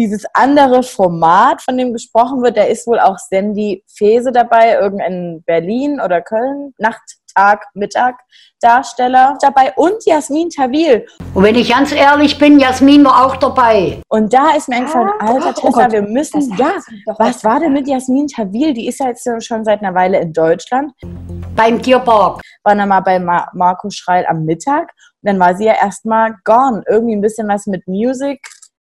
Dieses 0.00 0.24
andere 0.32 0.82
Format, 0.82 1.60
von 1.60 1.76
dem 1.76 1.92
gesprochen 1.92 2.42
wird, 2.42 2.56
da 2.56 2.62
ist 2.62 2.86
wohl 2.86 2.98
auch 2.98 3.18
Sandy 3.18 3.84
Fese 3.86 4.32
dabei, 4.32 4.72
irgendein 4.80 5.42
Berlin 5.44 6.00
oder 6.00 6.22
Köln, 6.22 6.72
Nacht, 6.78 7.02
Tag, 7.34 7.66
Mittag 7.74 8.16
Darsteller 8.62 9.36
dabei 9.42 9.74
und 9.76 10.02
Jasmin 10.06 10.48
Tawil. 10.48 11.06
Und 11.34 11.42
wenn 11.42 11.54
ich 11.54 11.70
ganz 11.70 11.92
ehrlich 11.92 12.38
bin, 12.38 12.58
Jasmin 12.58 13.04
war 13.04 13.26
auch 13.26 13.36
dabei. 13.36 14.00
Und 14.08 14.32
da 14.32 14.56
ist 14.56 14.70
mir 14.70 14.76
eingefallen, 14.76 15.10
Ah, 15.18 15.34
alter 15.34 15.50
oh 15.58 15.66
Tessa, 15.66 15.82
Gott. 15.82 15.92
wir 15.92 16.02
müssen, 16.02 16.56
ja, 16.56 16.72
was 17.18 17.44
war 17.44 17.60
denn 17.60 17.74
mit 17.74 17.86
Jasmin 17.86 18.26
Tawil? 18.26 18.72
Die 18.72 18.88
ist 18.88 19.00
ja 19.00 19.08
jetzt 19.08 19.28
schon 19.44 19.64
seit 19.66 19.82
einer 19.82 19.94
Weile 19.94 20.18
in 20.18 20.32
Deutschland. 20.32 20.92
Beim 21.54 21.80
Tierpark. 21.82 22.40
War 22.64 22.74
dann 22.74 22.88
mal 22.88 23.00
bei 23.00 23.18
Mar 23.18 23.50
Marco 23.52 23.90
Schreil 23.90 24.24
am 24.26 24.44
Mittag. 24.46 24.92
Und 25.22 25.28
dann 25.28 25.38
war 25.38 25.54
sie 25.54 25.64
ja 25.66 25.74
erstmal 25.74 26.36
gone. 26.44 26.82
Irgendwie 26.88 27.14
ein 27.16 27.20
bisschen 27.20 27.48
was 27.48 27.66
mit 27.66 27.86
Music. 27.86 28.40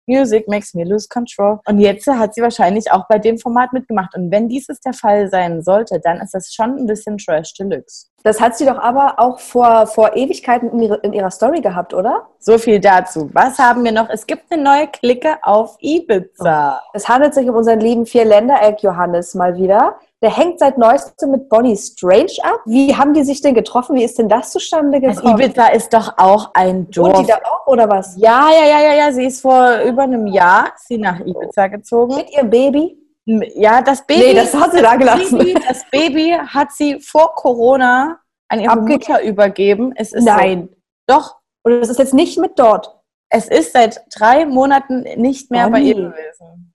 Music 0.08 0.48
makes 0.48 0.74
me 0.74 0.84
lose 0.84 1.08
control. 1.08 1.60
Und 1.66 1.80
jetzt 1.80 2.08
hat 2.08 2.34
sie 2.34 2.42
wahrscheinlich 2.42 2.92
auch 2.92 3.08
bei 3.08 3.20
dem 3.20 3.38
Format 3.38 3.74
mitgemacht. 3.74 4.16
Und 4.16 4.32
wenn 4.32 4.50
dieses 4.50 4.80
der 4.82 4.94
Fall 4.94 5.30
sein 5.30 5.62
sollte, 5.62 6.00
dann 6.04 6.20
ist 6.20 6.34
das 6.34 6.54
schon 6.54 6.78
ein 6.78 6.86
bisschen 6.86 7.18
Trash 7.18 7.54
Deluxe. 7.54 8.08
Das 8.24 8.40
hat 8.40 8.56
sie 8.56 8.66
doch 8.66 8.78
aber 8.78 9.16
auch 9.18 9.40
vor, 9.40 9.88
vor 9.88 10.16
Ewigkeiten 10.16 10.70
in, 10.72 10.82
ihre, 10.84 10.98
in 10.98 11.14
ihrer 11.14 11.32
Story 11.32 11.62
gehabt, 11.62 11.94
oder? 11.94 12.28
So 12.40 12.58
viel 12.58 12.80
dazu. 12.80 13.30
Was 13.34 13.58
haben 13.58 13.84
wir 13.84 13.92
noch? 13.92 14.10
Es 14.10 14.28
gibt 14.28 14.52
eine 14.52 14.62
neue 14.62 14.88
Clique 14.88 15.38
auf 15.42 15.76
Ibiza. 15.80 16.82
Es 16.94 17.08
handelt 17.10 17.34
sich 17.34 17.50
um 17.50 17.56
unseren 17.56 17.80
lieben 17.80 18.06
Vierländer-Eck 18.06 18.84
Johannes 18.84 19.34
mal 19.34 19.56
wieder. 19.56 19.96
Der 20.22 20.30
hängt 20.36 20.60
seit 20.60 20.78
neuestem 20.78 21.32
mit 21.32 21.50
Bonnie 21.50 21.76
Strange 21.76 22.34
ab. 22.44 22.60
Wie 22.66 22.96
haben 22.96 23.14
die 23.14 23.24
sich 23.24 23.42
denn 23.42 23.56
getroffen? 23.56 23.96
Wie 23.96 24.04
ist 24.04 24.20
denn 24.20 24.30
das 24.30 24.52
zustande 24.52 25.00
gekommen? 25.02 25.40
Ibiza 25.40 25.68
ist 25.68 25.94
doch 25.94 26.14
auch 26.18 26.52
ein 26.54 26.86
Wohnt 26.86 26.98
Dorf. 26.98 27.22
die 27.22 27.28
da 27.28 27.38
auch 27.44 27.66
oder 27.68 27.90
was? 27.90 28.16
Ja, 28.18 28.50
ja, 28.52 28.66
ja, 28.68 28.82
ja, 28.82 28.94
ja. 28.94 29.12
Sie 29.12 29.26
ist 29.26 29.42
vor 29.42 29.80
über 29.86 30.04
einem 30.04 30.28
Jahr 30.28 30.74
sie 30.78 30.98
nach 31.00 31.20
Ibiza 31.20 31.68
gezogen. 31.68 32.16
Mit 32.16 32.32
ihrem 32.32 32.50
Baby? 32.50 32.98
Ja, 33.26 33.82
das 33.82 34.06
Baby. 34.06 34.20
Nee, 34.28 34.34
das 34.36 34.54
hat 34.54 34.74
sie 34.74 34.82
da 34.82 34.96
gelassen. 34.96 35.38
Baby, 35.38 35.54
das 35.68 35.84
Baby 35.92 36.38
hat 36.48 36.72
sie 36.72 37.00
vor 37.00 37.34
Corona 37.36 38.20
an 38.50 38.60
ihre 38.60 38.72
Abgegeben. 38.74 39.14
Mutter 39.14 39.24
übergeben. 39.24 39.94
Es 39.96 40.14
ist 40.14 40.24
Nein. 40.24 40.70
So. 41.10 41.16
Doch, 41.16 41.36
Oder 41.64 41.80
das 41.80 41.90
ist 41.90 42.00
jetzt 42.00 42.14
nicht 42.14 42.38
mit 42.40 42.58
dort. 42.60 42.96
es 43.30 43.48
ist 43.48 43.74
seit 43.74 44.02
drei 44.16 44.46
Monaten 44.46 45.02
nicht 45.18 45.50
mehr 45.52 45.70
bei 45.70 45.80
ihr 45.80 45.96
Bonnie. 45.96 46.08
gewesen. 46.10 46.71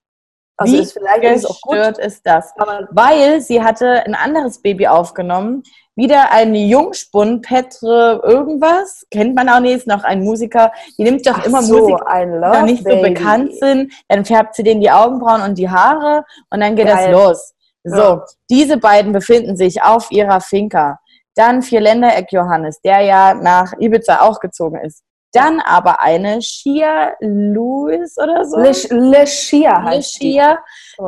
Also 0.58 0.72
Wie 0.72 0.78
ist 0.80 0.92
vielleicht 0.92 1.22
ist 1.22 1.44
es 1.44 1.50
auch 1.50 1.60
gut. 1.60 1.74
gestört 1.74 1.98
ist 1.98 2.26
das? 2.26 2.52
Weil 2.90 3.40
sie 3.42 3.62
hatte 3.62 4.04
ein 4.06 4.14
anderes 4.14 4.62
Baby 4.62 4.86
aufgenommen. 4.86 5.62
Wieder 5.96 6.30
ein 6.32 6.54
Jungspund, 6.54 7.42
Petre 7.42 8.20
irgendwas. 8.24 9.06
Kennt 9.10 9.34
man 9.34 9.48
auch 9.48 9.60
nicht, 9.60 9.76
ist 9.76 9.86
noch 9.86 10.04
ein 10.04 10.22
Musiker. 10.22 10.72
Die 10.98 11.04
nimmt 11.04 11.26
doch 11.26 11.38
ach 11.40 11.46
immer 11.46 11.62
so, 11.62 11.78
Musik, 11.88 11.96
die 12.10 12.62
nicht 12.64 12.84
so 12.84 12.88
Baby. 12.90 13.10
bekannt 13.14 13.54
sind. 13.58 13.92
Dann 14.08 14.24
färbt 14.24 14.54
sie 14.54 14.62
denen 14.62 14.80
die 14.80 14.90
Augenbrauen 14.90 15.42
und 15.42 15.58
die 15.58 15.68
Haare 15.70 16.24
und 16.50 16.60
dann 16.60 16.74
geht 16.74 16.86
Geil. 16.86 17.12
das 17.12 17.20
los. 17.20 17.52
So, 17.84 17.96
Ja. 17.96 18.24
diese 18.50 18.78
beiden 18.78 19.12
befinden 19.12 19.56
sich 19.56 19.82
auf 19.82 20.10
ihrer 20.10 20.40
Finca. 20.40 20.98
Dann 21.34 21.60
Vierländereck 21.62 22.32
Johannes, 22.32 22.80
der 22.80 23.00
ja 23.00 23.34
nach 23.34 23.72
Ibiza 23.78 24.20
auch 24.22 24.40
gezogen 24.40 24.80
ist. 24.80 25.02
Dann 25.32 25.60
aber 25.60 26.00
eine 26.00 26.40
Shia 26.40 27.14
Lewis 27.20 28.16
oder 28.16 28.44
so. 28.44 28.58
Le, 28.58 28.72
Le 29.10 29.26
Shia 29.26 29.82
heißt 29.82 30.22
die. 30.22 30.32
Shia, 30.32 30.58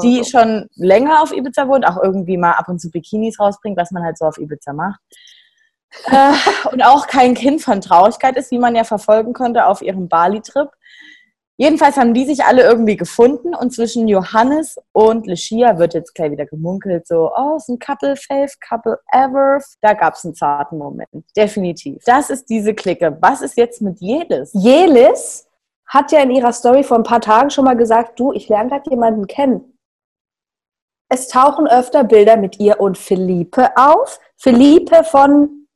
die 0.02 0.20
Oh. 0.20 0.24
schon 0.24 0.68
länger 0.74 1.22
auf 1.22 1.32
Ibiza 1.32 1.66
wohnt, 1.68 1.86
auch 1.86 2.02
irgendwie 2.02 2.36
mal 2.36 2.52
ab 2.52 2.68
und 2.68 2.78
zu 2.80 2.90
Bikinis 2.90 3.40
rausbringt, 3.40 3.76
was 3.78 3.90
man 3.90 4.02
halt 4.04 4.18
so 4.18 4.26
auf 4.26 4.38
Ibiza 4.38 4.72
macht. 4.72 5.00
äh, 6.06 6.32
und 6.72 6.82
auch 6.82 7.06
kein 7.06 7.34
Kind 7.34 7.62
von 7.62 7.80
Traurigkeit 7.80 8.36
ist, 8.36 8.50
wie 8.50 8.58
man 8.58 8.74
ja 8.76 8.84
verfolgen 8.84 9.32
konnte 9.32 9.66
auf 9.66 9.80
ihrem 9.82 10.08
Bali-Trip. 10.08 10.68
Jedenfalls 11.60 11.96
haben 11.96 12.14
die 12.14 12.24
sich 12.24 12.44
alle 12.44 12.62
irgendwie 12.62 12.96
gefunden 12.96 13.52
und 13.52 13.74
zwischen 13.74 14.06
Johannes 14.06 14.78
und 14.92 15.26
Lucia 15.26 15.76
wird 15.76 15.92
jetzt 15.92 16.14
gleich 16.14 16.30
wieder 16.30 16.46
gemunkelt, 16.46 17.08
so, 17.08 17.32
oh, 17.36 17.56
ist 17.56 17.68
ein 17.68 17.80
Couple 17.80 18.14
Fave, 18.14 18.52
Couple 18.66 19.00
Ever. 19.12 19.58
Da 19.80 19.94
gab 19.94 20.14
es 20.14 20.24
einen 20.24 20.36
zarten 20.36 20.78
Moment. 20.78 21.08
Definitiv. 21.36 22.00
Das 22.06 22.30
ist 22.30 22.48
diese 22.48 22.74
Clique. 22.74 23.18
Was 23.20 23.42
ist 23.42 23.56
jetzt 23.56 23.82
mit 23.82 24.00
Jelis? 24.00 24.52
Jelis 24.54 25.48
hat 25.84 26.12
ja 26.12 26.20
in 26.20 26.30
ihrer 26.30 26.52
Story 26.52 26.84
vor 26.84 26.96
ein 26.96 27.02
paar 27.02 27.20
Tagen 27.20 27.50
schon 27.50 27.64
mal 27.64 27.76
gesagt, 27.76 28.20
du, 28.20 28.32
ich 28.32 28.48
lerne 28.48 28.70
gerade 28.70 28.90
jemanden 28.90 29.26
kennen. 29.26 29.76
Es 31.08 31.26
tauchen 31.26 31.66
öfter 31.66 32.04
Bilder 32.04 32.36
mit 32.36 32.60
ihr 32.60 32.80
und 32.80 32.96
Felipe 32.96 33.76
auf. 33.76 34.20
Felipe 34.36 35.02
von 35.02 35.66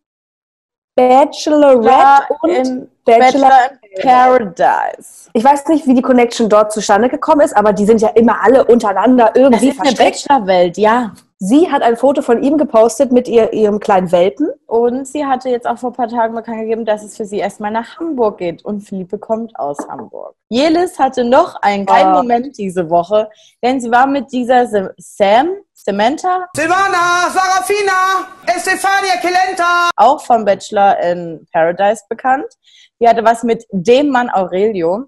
Bachelorette 0.94 1.88
Ja, 1.88 2.20
und 2.42 2.50
in 2.50 2.88
Bachelor. 3.04 3.48
Bachelor 3.48 3.70
in 3.94 4.02
Paradise. 4.02 5.30
Ich 5.32 5.42
weiß 5.44 5.66
nicht, 5.68 5.86
wie 5.86 5.94
die 5.94 6.02
Connection 6.02 6.48
dort 6.48 6.72
zustande 6.72 7.08
gekommen 7.08 7.40
ist, 7.40 7.56
aber 7.56 7.72
die 7.72 7.84
sind 7.86 8.00
ja 8.00 8.08
immer 8.08 8.42
alle 8.42 8.64
untereinander 8.64 9.30
Das 9.34 9.42
irgendwie 9.42 9.68
ist 9.70 9.80
eine 9.80 9.90
versteckt. 9.96 10.26
Bachelor-Welt, 10.28 10.76
ja. 10.78 11.12
Sie 11.44 11.72
hat 11.72 11.82
ein 11.82 11.96
Foto 11.96 12.22
von 12.22 12.40
ihm 12.40 12.56
gepostet 12.56 13.10
mit 13.10 13.26
ihr, 13.26 13.52
ihrem 13.52 13.80
kleinen 13.80 14.12
Welpen. 14.12 14.48
Und 14.66 15.08
sie 15.08 15.26
hatte 15.26 15.48
jetzt 15.48 15.66
auch 15.66 15.76
vor 15.76 15.90
ein 15.90 15.94
paar 15.96 16.06
Tagen 16.06 16.34
bekannt 16.36 16.60
gegeben, 16.60 16.84
dass 16.84 17.02
es 17.02 17.16
für 17.16 17.24
sie 17.24 17.38
erstmal 17.38 17.72
nach 17.72 17.98
Hamburg 17.98 18.38
geht. 18.38 18.64
Und 18.64 18.82
Philippe 18.82 19.18
kommt 19.18 19.58
aus 19.58 19.78
Hamburg. 19.88 20.36
Jelis 20.50 21.00
hatte 21.00 21.24
noch 21.24 21.56
einen 21.62 21.84
kleinen 21.84 22.12
Ah. 22.12 22.18
Moment 22.22 22.56
diese 22.58 22.88
Woche, 22.90 23.28
denn 23.60 23.80
sie 23.80 23.90
war 23.90 24.06
mit 24.06 24.30
dieser 24.30 24.66
Sa- 24.68 24.90
Sam, 24.98 25.48
Samantha, 25.84 26.46
Silvana, 26.54 27.28
Sarafina, 27.30 28.28
Estefania 28.46 29.16
Kelenta. 29.20 29.90
auch 29.96 30.24
vom 30.24 30.44
Bachelor 30.44 30.98
in 31.00 31.44
Paradise 31.52 32.04
bekannt. 32.08 32.46
Die 33.00 33.08
hatte 33.08 33.24
was 33.24 33.42
mit 33.42 33.64
dem 33.72 34.10
Mann 34.10 34.30
Aurelio. 34.30 35.06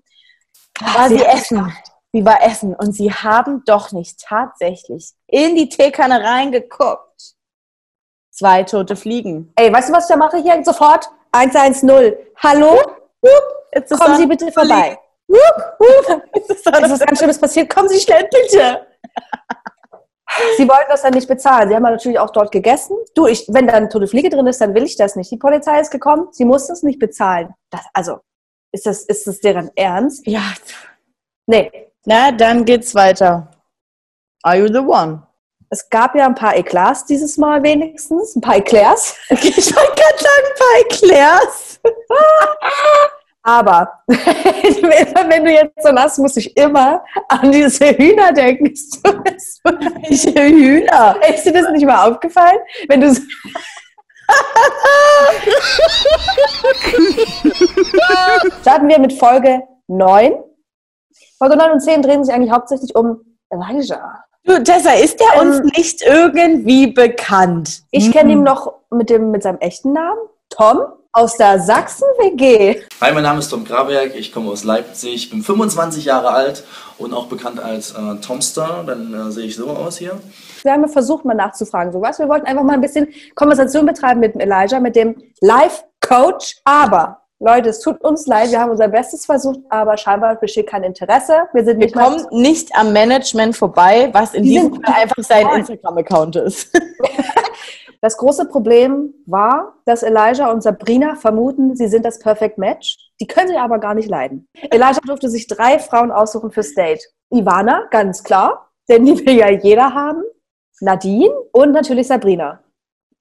War 0.80 1.08
sie 1.08 1.18
sie 1.18 1.24
essen. 1.24 1.72
Sie 2.12 2.24
war 2.24 2.42
essen. 2.42 2.74
Und 2.74 2.92
sie 2.92 3.12
haben 3.12 3.62
doch 3.66 3.92
nicht 3.92 4.20
tatsächlich 4.20 5.12
in 5.28 5.54
die 5.54 5.68
Teekanne 5.68 6.22
reingeguckt. 6.24 7.34
Zwei 8.32 8.64
tote 8.64 8.96
Fliegen. 8.96 9.52
Ey, 9.54 9.72
weißt 9.72 9.90
du, 9.90 9.92
was 9.92 10.04
ich 10.06 10.08
da 10.08 10.16
mache 10.16 10.38
hier 10.38 10.60
sofort? 10.64 11.08
110. 11.30 12.14
Hallo? 12.42 12.80
Jetzt 13.72 13.92
ist 13.92 14.00
Kommen 14.00 14.16
Sie 14.16 14.26
bitte 14.26 14.50
vorbei. 14.50 14.98
Jetzt 16.34 16.50
ist 16.50 16.66
er- 16.66 16.82
Es 16.82 16.90
ist 16.90 17.06
ganz 17.06 17.18
Schlimmes 17.18 17.38
passiert. 17.40 17.72
Kommen 17.72 17.88
Sie 17.88 18.00
schnell, 18.00 18.28
bitte. 18.28 18.86
Sie 20.56 20.68
wollten 20.68 20.88
das 20.88 21.02
dann 21.02 21.14
nicht 21.14 21.28
bezahlen. 21.28 21.68
Sie 21.68 21.74
haben 21.74 21.82
natürlich 21.82 22.18
auch 22.18 22.30
dort 22.30 22.50
gegessen. 22.52 22.96
Du, 23.14 23.26
ich, 23.26 23.46
wenn 23.48 23.66
da 23.66 23.74
eine 23.74 23.88
tote 23.88 24.06
Fliege 24.06 24.30
drin 24.30 24.46
ist, 24.46 24.60
dann 24.60 24.74
will 24.74 24.84
ich 24.84 24.96
das 24.96 25.16
nicht. 25.16 25.30
Die 25.30 25.36
Polizei 25.36 25.80
ist 25.80 25.90
gekommen. 25.90 26.28
Sie 26.32 26.44
mussten 26.44 26.72
es 26.72 26.82
nicht 26.82 26.98
bezahlen. 26.98 27.54
Das, 27.70 27.82
also, 27.92 28.18
ist 28.72 28.86
das, 28.86 29.02
ist 29.04 29.26
das 29.26 29.40
deren 29.40 29.70
Ernst? 29.76 30.26
Ja, 30.26 30.42
Nee. 31.46 31.90
na, 32.06 32.32
dann 32.32 32.64
geht's 32.64 32.94
weiter. 32.94 33.50
Are 34.42 34.56
you 34.56 34.66
the 34.68 34.78
one? 34.78 35.22
Es 35.70 35.88
gab 35.90 36.14
ja 36.14 36.26
ein 36.26 36.34
paar 36.34 36.56
Eklats 36.56 37.04
dieses 37.04 37.36
Mal 37.36 37.62
wenigstens. 37.62 38.36
Ein 38.36 38.40
paar 38.40 38.56
Eclairs. 38.56 39.16
Ich 39.30 39.74
wollte 39.74 39.94
gerade 39.94 40.18
sagen, 40.18 40.48
bei 40.58 40.80
Eclairs. 40.80 41.80
Aber 43.46 43.92
wenn 44.08 45.44
du 45.44 45.52
jetzt 45.52 45.82
so 45.82 45.90
lachst, 45.90 46.18
muss 46.18 46.34
ich 46.38 46.56
immer 46.56 47.04
an 47.28 47.52
diese 47.52 47.90
Hühner 47.90 48.32
denken. 48.32 48.64
Ist 48.72 49.02
Welche 49.62 50.32
Hühner? 50.32 51.16
dir 51.44 51.52
das 51.52 51.70
nicht 51.70 51.84
mal 51.84 52.10
aufgefallen? 52.10 52.56
Wenn 52.88 53.02
du 53.02 53.12
so 53.14 53.20
Starten 58.62 58.88
wir 58.88 58.98
mit 58.98 59.12
Folge 59.12 59.62
9. 59.88 60.32
Folge 61.36 61.56
9 61.56 61.72
und 61.72 61.80
10 61.80 62.00
drehen 62.00 62.24
sich 62.24 62.34
eigentlich 62.34 62.50
hauptsächlich 62.50 62.96
um 62.96 63.20
Elijah. 63.50 64.24
Du, 64.44 64.62
Tessa, 64.62 64.92
ist 64.92 65.20
der 65.20 65.26
Ähm, 65.34 65.40
uns 65.48 65.60
nicht 65.76 66.00
irgendwie 66.00 66.86
bekannt? 66.86 67.82
Ich 67.90 68.10
kenne 68.10 68.32
ihn 68.32 68.42
noch 68.42 68.72
mit, 68.90 69.10
dem, 69.10 69.30
mit 69.30 69.42
seinem 69.42 69.58
echten 69.58 69.92
Namen. 69.92 70.18
Tom 70.48 70.78
aus 71.14 71.36
der 71.36 71.60
Sachsen-WG. 71.60 72.82
Hi, 73.00 73.12
mein 73.12 73.22
Name 73.22 73.38
ist 73.38 73.48
Tom 73.48 73.64
Graberg, 73.64 74.16
ich 74.16 74.32
komme 74.32 74.50
aus 74.50 74.64
Leipzig, 74.64 75.30
bin 75.30 75.42
25 75.42 76.04
Jahre 76.06 76.30
alt 76.30 76.64
und 76.98 77.14
auch 77.14 77.26
bekannt 77.26 77.60
als 77.62 77.92
äh, 77.92 78.16
Tomster. 78.20 78.82
Dann 78.84 79.14
äh, 79.14 79.30
sehe 79.30 79.46
ich 79.46 79.54
so 79.54 79.70
aus 79.70 79.96
hier. 79.96 80.20
Wir 80.64 80.72
haben 80.72 80.88
versucht, 80.88 81.24
mal 81.24 81.34
nachzufragen. 81.34 81.92
So 81.92 82.00
was. 82.02 82.18
Wir 82.18 82.28
wollten 82.28 82.46
einfach 82.46 82.64
mal 82.64 82.72
ein 82.74 82.80
bisschen 82.80 83.08
Konversation 83.36 83.86
betreiben 83.86 84.18
mit 84.18 84.34
dem 84.34 84.40
Elijah, 84.40 84.80
mit 84.80 84.96
dem 84.96 85.14
Life-Coach. 85.40 86.56
Aber, 86.64 87.20
Leute, 87.38 87.68
es 87.68 87.78
tut 87.78 88.00
uns 88.02 88.26
leid, 88.26 88.50
wir 88.50 88.58
haben 88.58 88.72
unser 88.72 88.88
Bestes 88.88 89.24
versucht, 89.24 89.60
aber 89.68 89.96
scheinbar 89.96 90.34
besteht 90.34 90.66
kein 90.66 90.82
Interesse. 90.82 91.46
Wir 91.52 91.64
sind 91.64 91.78
Wir 91.78 91.86
nicht 91.86 91.94
kommen 91.94 92.26
nicht 92.32 92.74
am 92.74 92.92
Management 92.92 93.56
vorbei, 93.56 94.08
was 94.12 94.34
in 94.34 94.42
Die 94.42 94.50
diesem 94.50 94.82
Fall 94.82 95.02
einfach 95.02 95.22
sein. 95.22 95.46
Instagram-Account 95.58 96.36
ist. 96.36 96.70
Das 98.04 98.18
große 98.18 98.44
Problem 98.44 99.14
war, 99.24 99.76
dass 99.86 100.02
Elijah 100.02 100.50
und 100.50 100.62
Sabrina 100.62 101.14
vermuten, 101.14 101.74
sie 101.74 101.88
sind 101.88 102.04
das 102.04 102.18
Perfect 102.18 102.58
Match. 102.58 102.98
Die 103.18 103.26
können 103.26 103.48
sie 103.48 103.56
aber 103.56 103.78
gar 103.78 103.94
nicht 103.94 104.10
leiden. 104.10 104.46
Elijah 104.70 105.00
durfte 105.06 105.30
sich 105.30 105.46
drei 105.46 105.78
Frauen 105.78 106.10
aussuchen 106.10 106.50
fürs 106.50 106.74
Date. 106.74 107.02
Ivana, 107.32 107.86
ganz 107.90 108.22
klar, 108.22 108.70
denn 108.90 109.06
die 109.06 109.24
will 109.24 109.36
ja 109.38 109.50
jeder 109.50 109.94
haben. 109.94 110.22
Nadine 110.80 111.32
und 111.52 111.72
natürlich 111.72 112.06
Sabrina. 112.06 112.60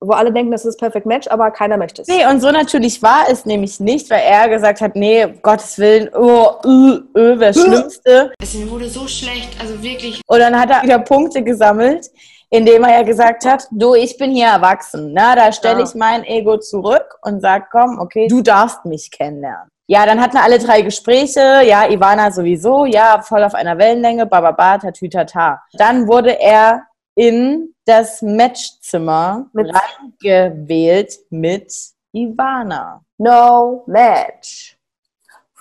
Wo 0.02 0.12
alle 0.12 0.34
denken, 0.34 0.52
das 0.52 0.66
ist 0.66 0.74
das 0.74 0.78
Perfect 0.78 1.06
Match, 1.06 1.30
aber 1.30 1.50
keiner 1.52 1.78
möchte 1.78 2.02
es. 2.02 2.10
Nee, 2.10 2.26
und 2.26 2.42
so 2.42 2.52
natürlich 2.52 3.02
war 3.02 3.30
es 3.32 3.46
nämlich 3.46 3.80
nicht, 3.80 4.10
weil 4.10 4.24
er 4.28 4.50
gesagt 4.50 4.82
hat, 4.82 4.98
nee, 4.98 5.24
um 5.24 5.42
Gottes 5.42 5.80
Willen, 5.80 6.10
oh, 6.14 6.56
öh, 6.66 7.00
öh, 7.16 7.38
das 7.38 7.58
Schlimmste. 7.58 8.34
Es 8.42 8.54
mir 8.54 8.70
wurde 8.70 8.90
so 8.90 9.08
schlecht, 9.08 9.56
also 9.62 9.82
wirklich. 9.82 10.20
Und 10.28 10.40
dann 10.40 10.60
hat 10.60 10.70
er 10.70 10.84
wieder 10.84 11.00
Punkte 11.00 11.42
gesammelt, 11.42 12.12
indem 12.54 12.84
er 12.84 12.98
ja 13.00 13.02
gesagt 13.04 13.46
hat, 13.46 13.68
du, 13.72 13.96
ich 13.96 14.16
bin 14.18 14.30
hier 14.32 14.46
erwachsen. 14.48 15.12
Na, 15.12 15.36
da 15.36 15.52
stelle 15.52 15.80
Ja. 15.80 15.86
ich 15.86 15.96
mein 15.96 16.24
Ego 16.24 16.58
zurück 16.60 17.18
und 17.24 17.42
sag, 17.42 17.72
komm, 17.72 17.98
okay, 18.00 18.28
du 18.28 18.42
darfst 18.44 18.86
mich 18.86 19.10
kennenlernen. 19.10 19.70
Ja, 19.88 20.06
dann 20.06 20.22
hatten 20.22 20.38
alle 20.38 20.60
drei 20.60 20.82
Gespräche. 20.84 21.62
Ja, 21.66 21.90
Ivana 21.90 22.32
sowieso. 22.32 22.86
Ja, 22.86 23.22
voll 23.24 23.44
auf 23.44 23.56
einer 23.56 23.78
Wellenlänge. 23.80 24.28
Bababa, 24.28 24.78
tatütata. 24.78 25.62
Dann 25.74 26.08
wurde 26.08 26.40
er 26.40 26.84
in 27.16 27.74
das 27.86 28.22
Matchzimmer 28.22 29.48
Mit- 29.54 29.72
reingewählt 29.76 31.14
mit 31.32 31.74
Ivana. 32.14 33.02
No 33.18 33.84
Match. 33.88 34.78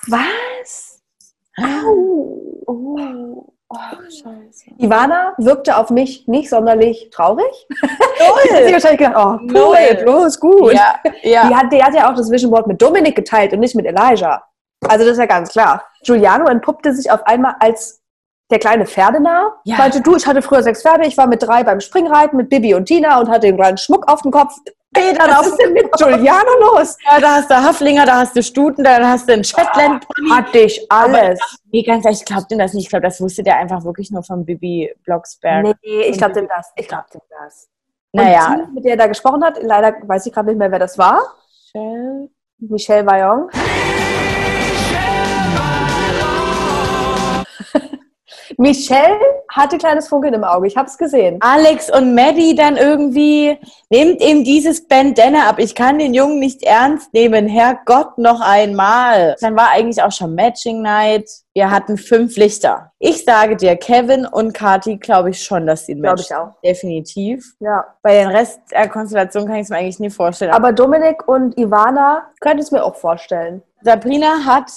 Was? 0.09 1.01
Au. 1.57 2.63
Oh. 2.67 3.53
Scheiße. 4.05 4.71
Ivana 4.79 5.35
wirkte 5.39 5.77
auf 5.77 5.91
mich 5.91 6.27
nicht 6.29 6.49
sonderlich 6.51 7.11
traurig. 7.13 7.45
Sie 7.81 8.55
hat 8.55 8.63
Null. 8.65 8.73
wahrscheinlich 8.73 8.99
gedacht, 8.99 9.17
oh, 9.17 9.39
cool, 9.43 9.47
Null. 9.53 10.05
bloß 10.05 10.41
gut. 10.41 10.73
Ja, 10.75 10.95
ja. 11.23 11.49
Die, 11.49 11.55
hat, 11.55 11.73
die 11.73 11.83
hat 11.83 11.95
ja 11.95 12.11
auch 12.11 12.15
das 12.15 12.31
Vision 12.31 12.51
Board 12.51 12.67
mit 12.67 12.81
Dominik 12.81 13.17
geteilt 13.17 13.53
und 13.53 13.61
nicht 13.61 13.75
mit 13.75 13.87
Elijah. 13.87 14.43
Also 14.89 15.05
das 15.05 15.13
ist 15.13 15.19
ja 15.19 15.27
ganz 15.27 15.51
klar. 15.51 15.85
Giuliano 16.05 16.47
entpuppte 16.49 16.93
sich 16.93 17.11
auf 17.11 17.25
einmal 17.27 17.55
als 17.61 18.01
der 18.51 18.59
kleine 18.59 18.85
Pferdenah, 18.87 19.55
Ja. 19.65 19.77
meinte, 19.79 20.01
du, 20.03 20.15
ich 20.17 20.27
hatte 20.27 20.43
früher 20.43 20.63
sechs 20.63 20.83
Pferde, 20.83 21.07
ich 21.07 21.17
war 21.17 21.27
mit 21.27 21.43
drei 21.43 21.65
beim 21.65 21.81
Springreiten 21.81 22.37
mit 22.37 22.51
Bibi 22.51 22.75
und 22.75 22.85
Tina 22.87 23.19
und 23.19 23.29
hatte 23.31 23.47
den 23.47 23.57
kleinen 23.57 23.79
Schmuck 23.79 24.11
auf 24.11 24.21
dem 24.23 24.31
Kopf. 24.31 24.53
Ey, 24.95 25.15
dann 25.15 25.31
was 25.31 25.47
ist 25.47 25.57
denn 25.57 25.73
mit 25.73 25.89
Juliana 25.99 26.51
los? 26.61 26.99
Ja, 27.05 27.19
da 27.19 27.37
hast 27.37 27.51
du 27.51 27.55
Haflinger, 27.55 28.05
da 28.05 28.19
hast 28.19 28.37
du 28.37 28.43
Stuten, 28.43 28.85
dann 28.85 29.07
hast 29.07 29.29
du 29.29 29.33
einen 29.33 29.45
Shetland 29.45 30.07
Pony. 30.07 30.31
Hatte 30.31 30.59
ich 30.59 30.87
alles. 30.91 31.41
Nee, 31.73 31.83
ganz 31.83 32.05
ehrlich, 32.05 32.21
ich 32.21 32.27
glaub 32.27 32.47
dem 32.49 32.59
das 32.59 32.75
nicht. 32.75 32.85
Ich 32.85 32.91
glaube, 32.91 33.05
das 33.05 33.21
wusste 33.21 33.43
der 33.43 33.57
einfach 33.57 33.85
wirklich 33.85 34.11
nur 34.11 34.23
von 34.23 34.45
Bibi 34.45 34.95
Blocksberg. 35.05 35.65
Nee, 35.83 36.03
ich 36.03 36.19
glaube 36.19 36.35
dem 36.35 36.49
das. 36.49 36.73
Ich 36.77 36.89
glaube 36.89 37.07
dem 37.15 37.23
das. 37.31 37.69
Und 38.13 38.23
naja. 38.23 38.67
die, 38.67 38.73
mit 38.75 38.85
der 38.85 38.93
er 38.93 38.97
da 38.99 39.07
gesprochen 39.07 39.43
hat, 39.43 39.63
leider 39.63 39.95
weiß 40.03 40.27
ich 40.27 40.33
gerade 40.33 40.49
nicht 40.49 40.59
mehr, 40.59 40.71
wer 40.71 40.79
das 40.79 40.99
war. 40.99 41.23
Shell. 41.71 42.29
Michelle 42.59 43.07
Vaillant. 43.07 43.51
Michelle 48.59 49.19
hatte 49.49 49.79
kleines 49.79 50.09
Funkeln 50.09 50.35
im 50.35 50.45
Auge. 50.45 50.67
Ich 50.67 50.77
habe 50.77 50.89
es 50.89 50.97
gesehen. 50.97 51.39
Alex 51.41 51.91
und 51.91 52.15
Maddie 52.15 52.55
dann 52.55 52.77
irgendwie, 52.77 53.59
nehmt 53.91 54.23
ihm 54.23 54.45
dieses 54.45 54.87
Bandana 54.87 55.49
ab. 55.49 55.59
Ich 55.59 55.75
kann 55.75 55.99
den 55.99 56.15
Jungen 56.15 56.39
nicht 56.39 56.63
ernst 56.63 57.13
nehmen. 57.13 57.49
Herrgott, 57.49 58.19
noch 58.19 58.41
einmal. 58.41 59.37
Dann 59.41 59.57
war 59.57 59.71
eigentlich 59.71 60.03
auch 60.03 60.13
schon 60.13 60.35
Matching 60.35 60.83
Night. 60.83 61.29
Wir 61.55 61.71
hatten 61.71 61.99
fünf 61.99 62.37
Lichter. 62.37 62.93
Ich 62.99 63.25
sage 63.25 63.57
dir, 63.57 63.77
Kevin 63.77 64.27
und 64.27 64.55
Kati 64.55 64.97
glaube 64.97 65.31
ich 65.31 65.43
schon, 65.43 65.67
dass 65.67 65.85
sie 65.87 65.95
Glaube 65.95 66.17
matchen. 66.17 66.27
ich 66.31 66.35
auch. 66.35 66.61
Definitiv. 66.65 67.45
Ja. 67.61 67.85
Bei 68.03 68.15
den 68.15 68.29
Rest 68.29 68.61
der 68.71 68.89
Konstellation 68.89 69.47
kann 69.47 69.57
ich 69.57 69.63
es 69.63 69.69
mir 69.69 69.77
eigentlich 69.77 70.01
nie 70.01 70.11
vorstellen. 70.11 70.53
Aber 70.53 70.73
Dominik 70.73 71.29
und 71.29 71.59
Ivana 71.59 72.23
könnte 72.41 72.63
es 72.63 72.71
mir 72.71 72.83
auch 72.83 72.97
vorstellen. 72.97 73.63
Sabrina 73.83 74.45
hat 74.47 74.71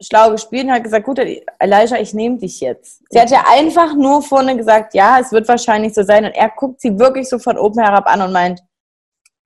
schlau 0.00 0.30
gespielt 0.30 0.64
und 0.64 0.72
hat 0.72 0.84
gesagt, 0.84 1.04
gut, 1.04 1.18
Elijah, 1.58 1.98
ich 1.98 2.14
nehme 2.14 2.38
dich 2.38 2.60
jetzt. 2.60 3.02
Sie 3.10 3.20
hat 3.20 3.30
ja 3.30 3.44
einfach 3.48 3.94
nur 3.94 4.22
vorne 4.22 4.56
gesagt, 4.56 4.94
ja, 4.94 5.18
es 5.20 5.32
wird 5.32 5.48
wahrscheinlich 5.48 5.94
so 5.94 6.02
sein. 6.02 6.24
Und 6.24 6.32
er 6.32 6.50
guckt 6.50 6.80
sie 6.80 6.98
wirklich 6.98 7.28
so 7.28 7.38
von 7.38 7.58
oben 7.58 7.80
herab 7.80 8.06
an 8.06 8.22
und 8.22 8.32
meint, 8.32 8.60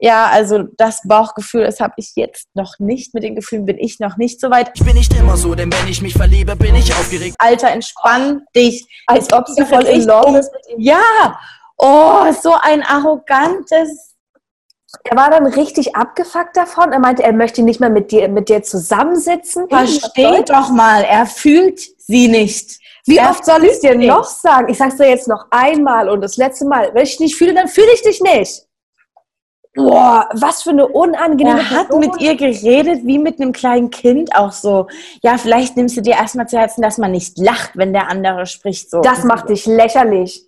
ja, 0.01 0.27
also 0.27 0.63
das 0.77 1.01
Bauchgefühl, 1.05 1.65
das 1.65 1.81
habe 1.81 1.95
ich 1.97 2.13
jetzt 2.15 2.49
noch 2.55 2.79
nicht. 2.79 3.15
Mit 3.15 3.25
den 3.25 3.35
Gefühlen 3.35 3.67
bin 3.67 3.79
ich 3.79 3.99
noch 3.99 4.17
nicht 4.17 4.41
so 4.41 4.49
weit. 4.49 4.71
Ich 4.75 4.85
bin 4.85 4.95
nicht 4.95 5.13
immer 5.15 5.37
so, 5.37 5.55
denn 5.55 5.73
wenn 5.73 5.89
ich 5.89 6.01
mich 6.01 6.15
verliebe, 6.15 6.55
bin 6.55 6.77
ich 6.77 6.93
aufgeregt. 6.93 7.35
Alter, 7.39 7.71
entspann 7.71 8.43
dich. 8.55 8.87
Als 9.07 9.33
ob 9.33 9.49
sie 9.49 9.65
voll 9.65 9.85
in 9.85 10.05
Love 10.05 10.39
ist. 10.39 10.53
Ja, 10.77 11.39
oh, 11.79 12.33
so 12.33 12.55
ein 12.61 12.83
arrogantes. 12.83 14.15
Er 15.05 15.17
war 15.17 15.31
dann 15.31 15.47
richtig 15.47 15.95
abgefuckt 15.97 16.57
davon. 16.57 16.93
Er 16.93 16.99
meinte, 16.99 17.23
er 17.23 17.33
möchte 17.33 17.63
nicht 17.63 17.79
mehr 17.81 17.91
mit 17.91 18.11
dir, 18.11 18.29
mit 18.29 18.49
dir 18.49 18.63
zusammensitzen. 18.63 19.69
Versteh 19.69 20.43
doch 20.47 20.71
mal, 20.71 21.03
er 21.05 21.27
fühlt 21.27 21.81
sie 21.99 22.29
nicht. 22.29 22.79
Wie 23.05 23.19
Er 23.19 23.31
oft 23.31 23.45
soll 23.45 23.65
ich 23.65 23.73
es 23.73 23.81
dir 23.81 23.93
fühlt 23.93 24.07
noch 24.07 24.21
nicht. 24.21 24.41
sagen? 24.41 24.69
Ich 24.71 24.79
sag's 24.79 24.97
dir 24.97 25.09
jetzt 25.09 25.29
noch 25.29 25.47
einmal 25.51 26.09
und 26.09 26.21
das 26.23 26.37
letzte 26.37 26.65
Mal. 26.67 26.91
Wenn 26.95 27.03
ich 27.03 27.11
dich 27.13 27.21
nicht 27.21 27.37
fühle, 27.37 27.55
dann 27.55 27.69
fühle 27.69 27.93
ich 27.95 28.03
dich 28.03 28.21
nicht. 28.21 28.65
Boah, 29.75 30.29
was 30.33 30.63
für 30.63 30.71
eine 30.71 30.89
unangenehme 30.89 31.61
Er 31.61 31.71
hat 31.71 31.89
Person. 31.89 32.01
mit 32.01 32.21
ihr 32.21 32.35
geredet 32.37 33.01
wie 33.07 33.19
mit 33.19 33.41
einem 33.41 33.53
kleinen 33.53 33.91
Kind 33.91 34.35
auch 34.35 34.51
so. 34.53 34.89
Ja, 35.23 35.39
vielleicht 35.39 35.77
nimmst 35.77 35.97
du 35.97 36.01
dir 36.01 36.15
erstmal 36.15 36.49
zu 36.49 36.59
Herzen, 36.59 36.83
dass 36.83 36.99
man 36.99 37.13
nicht 37.13 37.39
lacht, 37.39 37.73
wenn 37.75 37.93
der 37.93 38.09
andere 38.09 38.47
spricht. 38.47 38.91
So. 38.91 39.03
Das 39.03 39.23
macht 39.25 39.51
dich 39.51 39.67
lächerlich. 39.67 40.47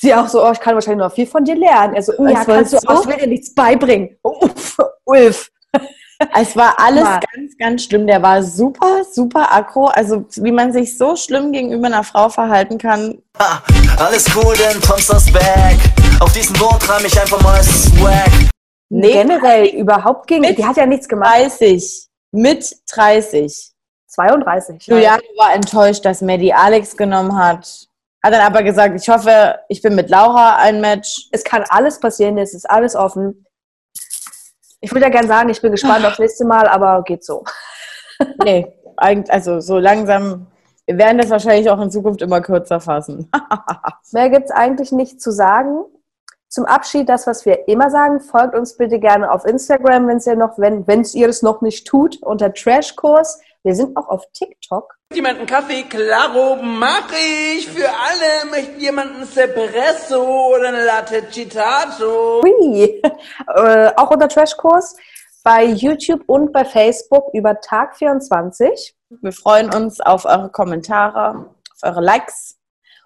Sie 0.00 0.14
auch 0.14 0.28
so, 0.28 0.44
oh, 0.46 0.50
ich 0.52 0.60
kann 0.60 0.74
wahrscheinlich 0.74 1.04
noch 1.06 1.12
viel 1.12 1.26
von 1.26 1.44
dir 1.44 1.54
lernen. 1.56 1.94
Also, 1.94 2.12
Es 2.12 2.18
ja, 2.18 2.24
war 2.38 2.44
kannst 2.46 2.72
du, 2.72 2.78
so- 2.78 2.88
aber 2.88 3.00
ich 3.02 3.06
will 3.08 3.16
dir 3.16 3.26
nichts 3.26 3.54
beibringen. 3.54 4.16
Uff, 4.22 4.76
Ulf. 5.04 5.50
Es 6.36 6.54
war 6.54 6.74
alles 6.78 7.04
Mann. 7.04 7.20
ganz, 7.34 7.56
ganz 7.58 7.84
schlimm. 7.84 8.06
Der 8.06 8.20
war 8.22 8.42
super, 8.42 9.04
super 9.10 9.52
aggro. 9.52 9.86
Also, 9.86 10.26
wie 10.36 10.52
man 10.52 10.72
sich 10.72 10.96
so 10.98 11.16
schlimm 11.16 11.50
gegenüber 11.52 11.86
einer 11.86 12.04
Frau 12.04 12.28
verhalten 12.28 12.76
kann. 12.78 13.22
Ha, 13.38 13.62
alles 13.98 14.26
cool, 14.36 14.54
denn 14.56 14.80
Tomsters 14.82 15.32
back. 15.32 15.76
Auf 16.20 16.32
diesen 16.34 16.58
Wort 16.60 16.86
reim 16.90 17.04
ich 17.06 17.18
einfach 17.18 17.40
mal 17.42 17.62
Swag. 17.62 18.28
Nee, 18.90 19.12
Generell 19.12 19.66
überhaupt 19.68 20.26
gegen. 20.26 20.42
Die 20.54 20.64
hat 20.66 20.76
ja 20.76 20.84
nichts 20.84 21.08
gemacht. 21.08 21.30
30. 21.34 22.08
Mit 22.32 22.70
30. 22.92 23.70
32. 24.08 24.86
Juliane 24.88 25.22
war 25.38 25.54
enttäuscht, 25.54 26.04
dass 26.04 26.20
Maddie 26.20 26.52
Alex 26.52 26.96
genommen 26.96 27.36
hat. 27.38 27.86
Hat 28.22 28.34
dann 28.34 28.42
aber 28.42 28.62
gesagt, 28.62 29.00
ich 29.00 29.08
hoffe, 29.08 29.58
ich 29.68 29.80
bin 29.80 29.94
mit 29.94 30.10
Laura 30.10 30.56
ein 30.56 30.80
Match. 30.80 31.28
Es 31.32 31.42
kann 31.42 31.64
alles 31.68 31.98
passieren, 32.00 32.36
es 32.36 32.52
ist 32.52 32.68
alles 32.68 32.94
offen. 32.94 33.46
Ich 34.80 34.92
würde 34.92 35.06
ja 35.06 35.10
gerne 35.10 35.28
sagen, 35.28 35.48
ich 35.48 35.60
bin 35.60 35.72
gespannt 35.72 36.04
aufs 36.04 36.18
nächste 36.18 36.44
Mal, 36.44 36.66
aber 36.68 37.02
geht 37.02 37.24
so. 37.24 37.44
Nee, 38.44 38.70
also 38.96 39.60
so 39.60 39.78
langsam. 39.78 40.46
Wir 40.84 40.98
werden 40.98 41.16
das 41.16 41.30
wahrscheinlich 41.30 41.70
auch 41.70 41.80
in 41.80 41.90
Zukunft 41.90 42.20
immer 42.20 42.42
kürzer 42.42 42.78
fassen. 42.78 43.30
Mehr 44.12 44.28
gibt 44.28 44.46
es 44.46 44.50
eigentlich 44.50 44.92
nicht 44.92 45.22
zu 45.22 45.30
sagen. 45.30 45.84
Zum 46.48 46.66
Abschied 46.66 47.08
das, 47.08 47.26
was 47.26 47.46
wir 47.46 47.66
immer 47.68 47.90
sagen, 47.90 48.20
folgt 48.20 48.54
uns 48.54 48.76
bitte 48.76 48.98
gerne 48.98 49.30
auf 49.30 49.46
Instagram, 49.46 50.06
wenn 50.06 50.18
es 50.18 50.26
ihr 50.26 50.36
noch, 50.36 50.58
wenn 50.58 50.86
wenn's 50.86 51.14
ihr 51.14 51.28
es 51.28 51.40
noch 51.40 51.62
nicht 51.62 51.86
tut, 51.86 52.22
unter 52.22 52.52
Trashkurs. 52.52 53.40
Wir 53.62 53.74
sind 53.74 53.96
auch 53.96 54.08
auf 54.08 54.24
TikTok. 54.32 54.99
Jemand 55.12 55.38
einen 55.38 55.46
Kaffee? 55.48 55.82
Klaro, 55.82 56.56
mach 56.62 57.10
ich. 57.10 57.68
Für 57.68 57.88
alle 57.88 58.48
möchte 58.48 58.78
jemand 58.80 59.12
einen 59.12 59.22
Espresso 59.24 60.22
oder 60.54 60.68
eine 60.68 60.84
Latte 60.84 61.24
Citato. 61.28 62.40
Hui. 62.44 63.02
äh, 63.56 63.90
auch 63.96 64.08
unter 64.10 64.28
Trashkurs. 64.28 64.94
Bei 65.42 65.64
YouTube 65.64 66.22
und 66.28 66.52
bei 66.52 66.64
Facebook 66.64 67.24
über 67.34 67.60
Tag 67.60 67.96
24. 67.96 68.94
Wir 69.20 69.32
freuen 69.32 69.74
uns 69.74 70.00
auf 70.00 70.26
eure 70.26 70.48
Kommentare, 70.50 71.50
auf 71.74 71.82
eure 71.82 72.02
Likes. 72.02 72.56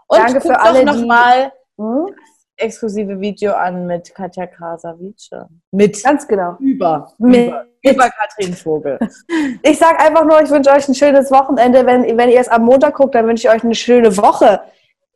Und 0.07 0.19
Danke 0.19 0.43
für 0.43 0.61
alle, 0.61 0.85
doch 0.85 0.93
die- 0.93 1.01
nochmal 1.01 1.53
Hm? 1.79 2.15
Exklusive 2.57 3.21
Video 3.21 3.53
an 3.53 3.87
mit 3.87 4.15
Katja 4.15 4.47
Krasavice. 4.47 5.31
Mit 5.71 6.03
Ganz 6.03 6.27
genau. 6.29 6.57
über. 6.61 7.13
Mit- 7.19 7.49
Über, 7.49 7.67
über 7.83 8.11
Katrin 8.11 8.55
Vogel. 8.55 8.99
Ich 9.63 9.79
sage 9.79 9.99
einfach 9.99 10.25
nur, 10.25 10.41
ich 10.43 10.51
wünsche 10.51 10.71
euch 10.71 10.89
ein 10.89 10.95
schönes 10.95 11.31
Wochenende. 11.31 11.85
Wenn, 11.87 12.17
wenn 12.17 12.29
ihr 12.31 12.41
es 12.41 12.49
am 12.49 12.65
Montag 12.65 12.95
guckt, 12.95 13.15
dann 13.15 13.27
wünsche 13.27 13.49
ich 13.49 13.55
euch 13.55 13.65
eine 13.65 13.75
schöne 13.75 14.17
Woche. 14.17 14.63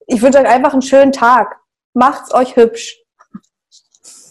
Ich 0.07 0.21
wünsche 0.23 0.39
euch 0.39 0.49
einfach 0.49 0.73
einen 0.73 0.83
schönen 0.83 1.13
Tag. 1.13 1.57
Macht's 1.95 2.33
euch 2.35 2.57
hübsch. 2.57 2.99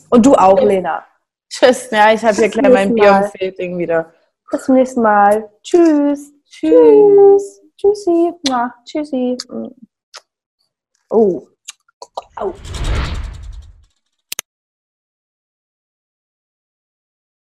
Und 0.10 0.26
du 0.26 0.34
auch, 0.36 0.60
Lena. 0.62 1.06
Tschüss. 1.50 1.90
Ja, 1.92 2.14
ich 2.14 2.24
habe 2.24 2.36
hier 2.36 2.50
gleich 2.50 2.72
mein 2.74 2.94
Bier 2.96 3.14
und 3.14 3.38
Felding 3.38 3.78
wieder. 3.78 4.14
Bis 4.52 4.64
zum 4.64 4.76
nächsten 4.76 5.02
Mal. 5.02 5.50
Tschüss. 5.64 6.32
Tschüss. 6.50 7.62
Tschüssi. 7.78 8.32
Ja, 8.48 8.74
tschüssi. 8.86 9.38
Oh. 11.10 11.48
Au! 12.40 12.54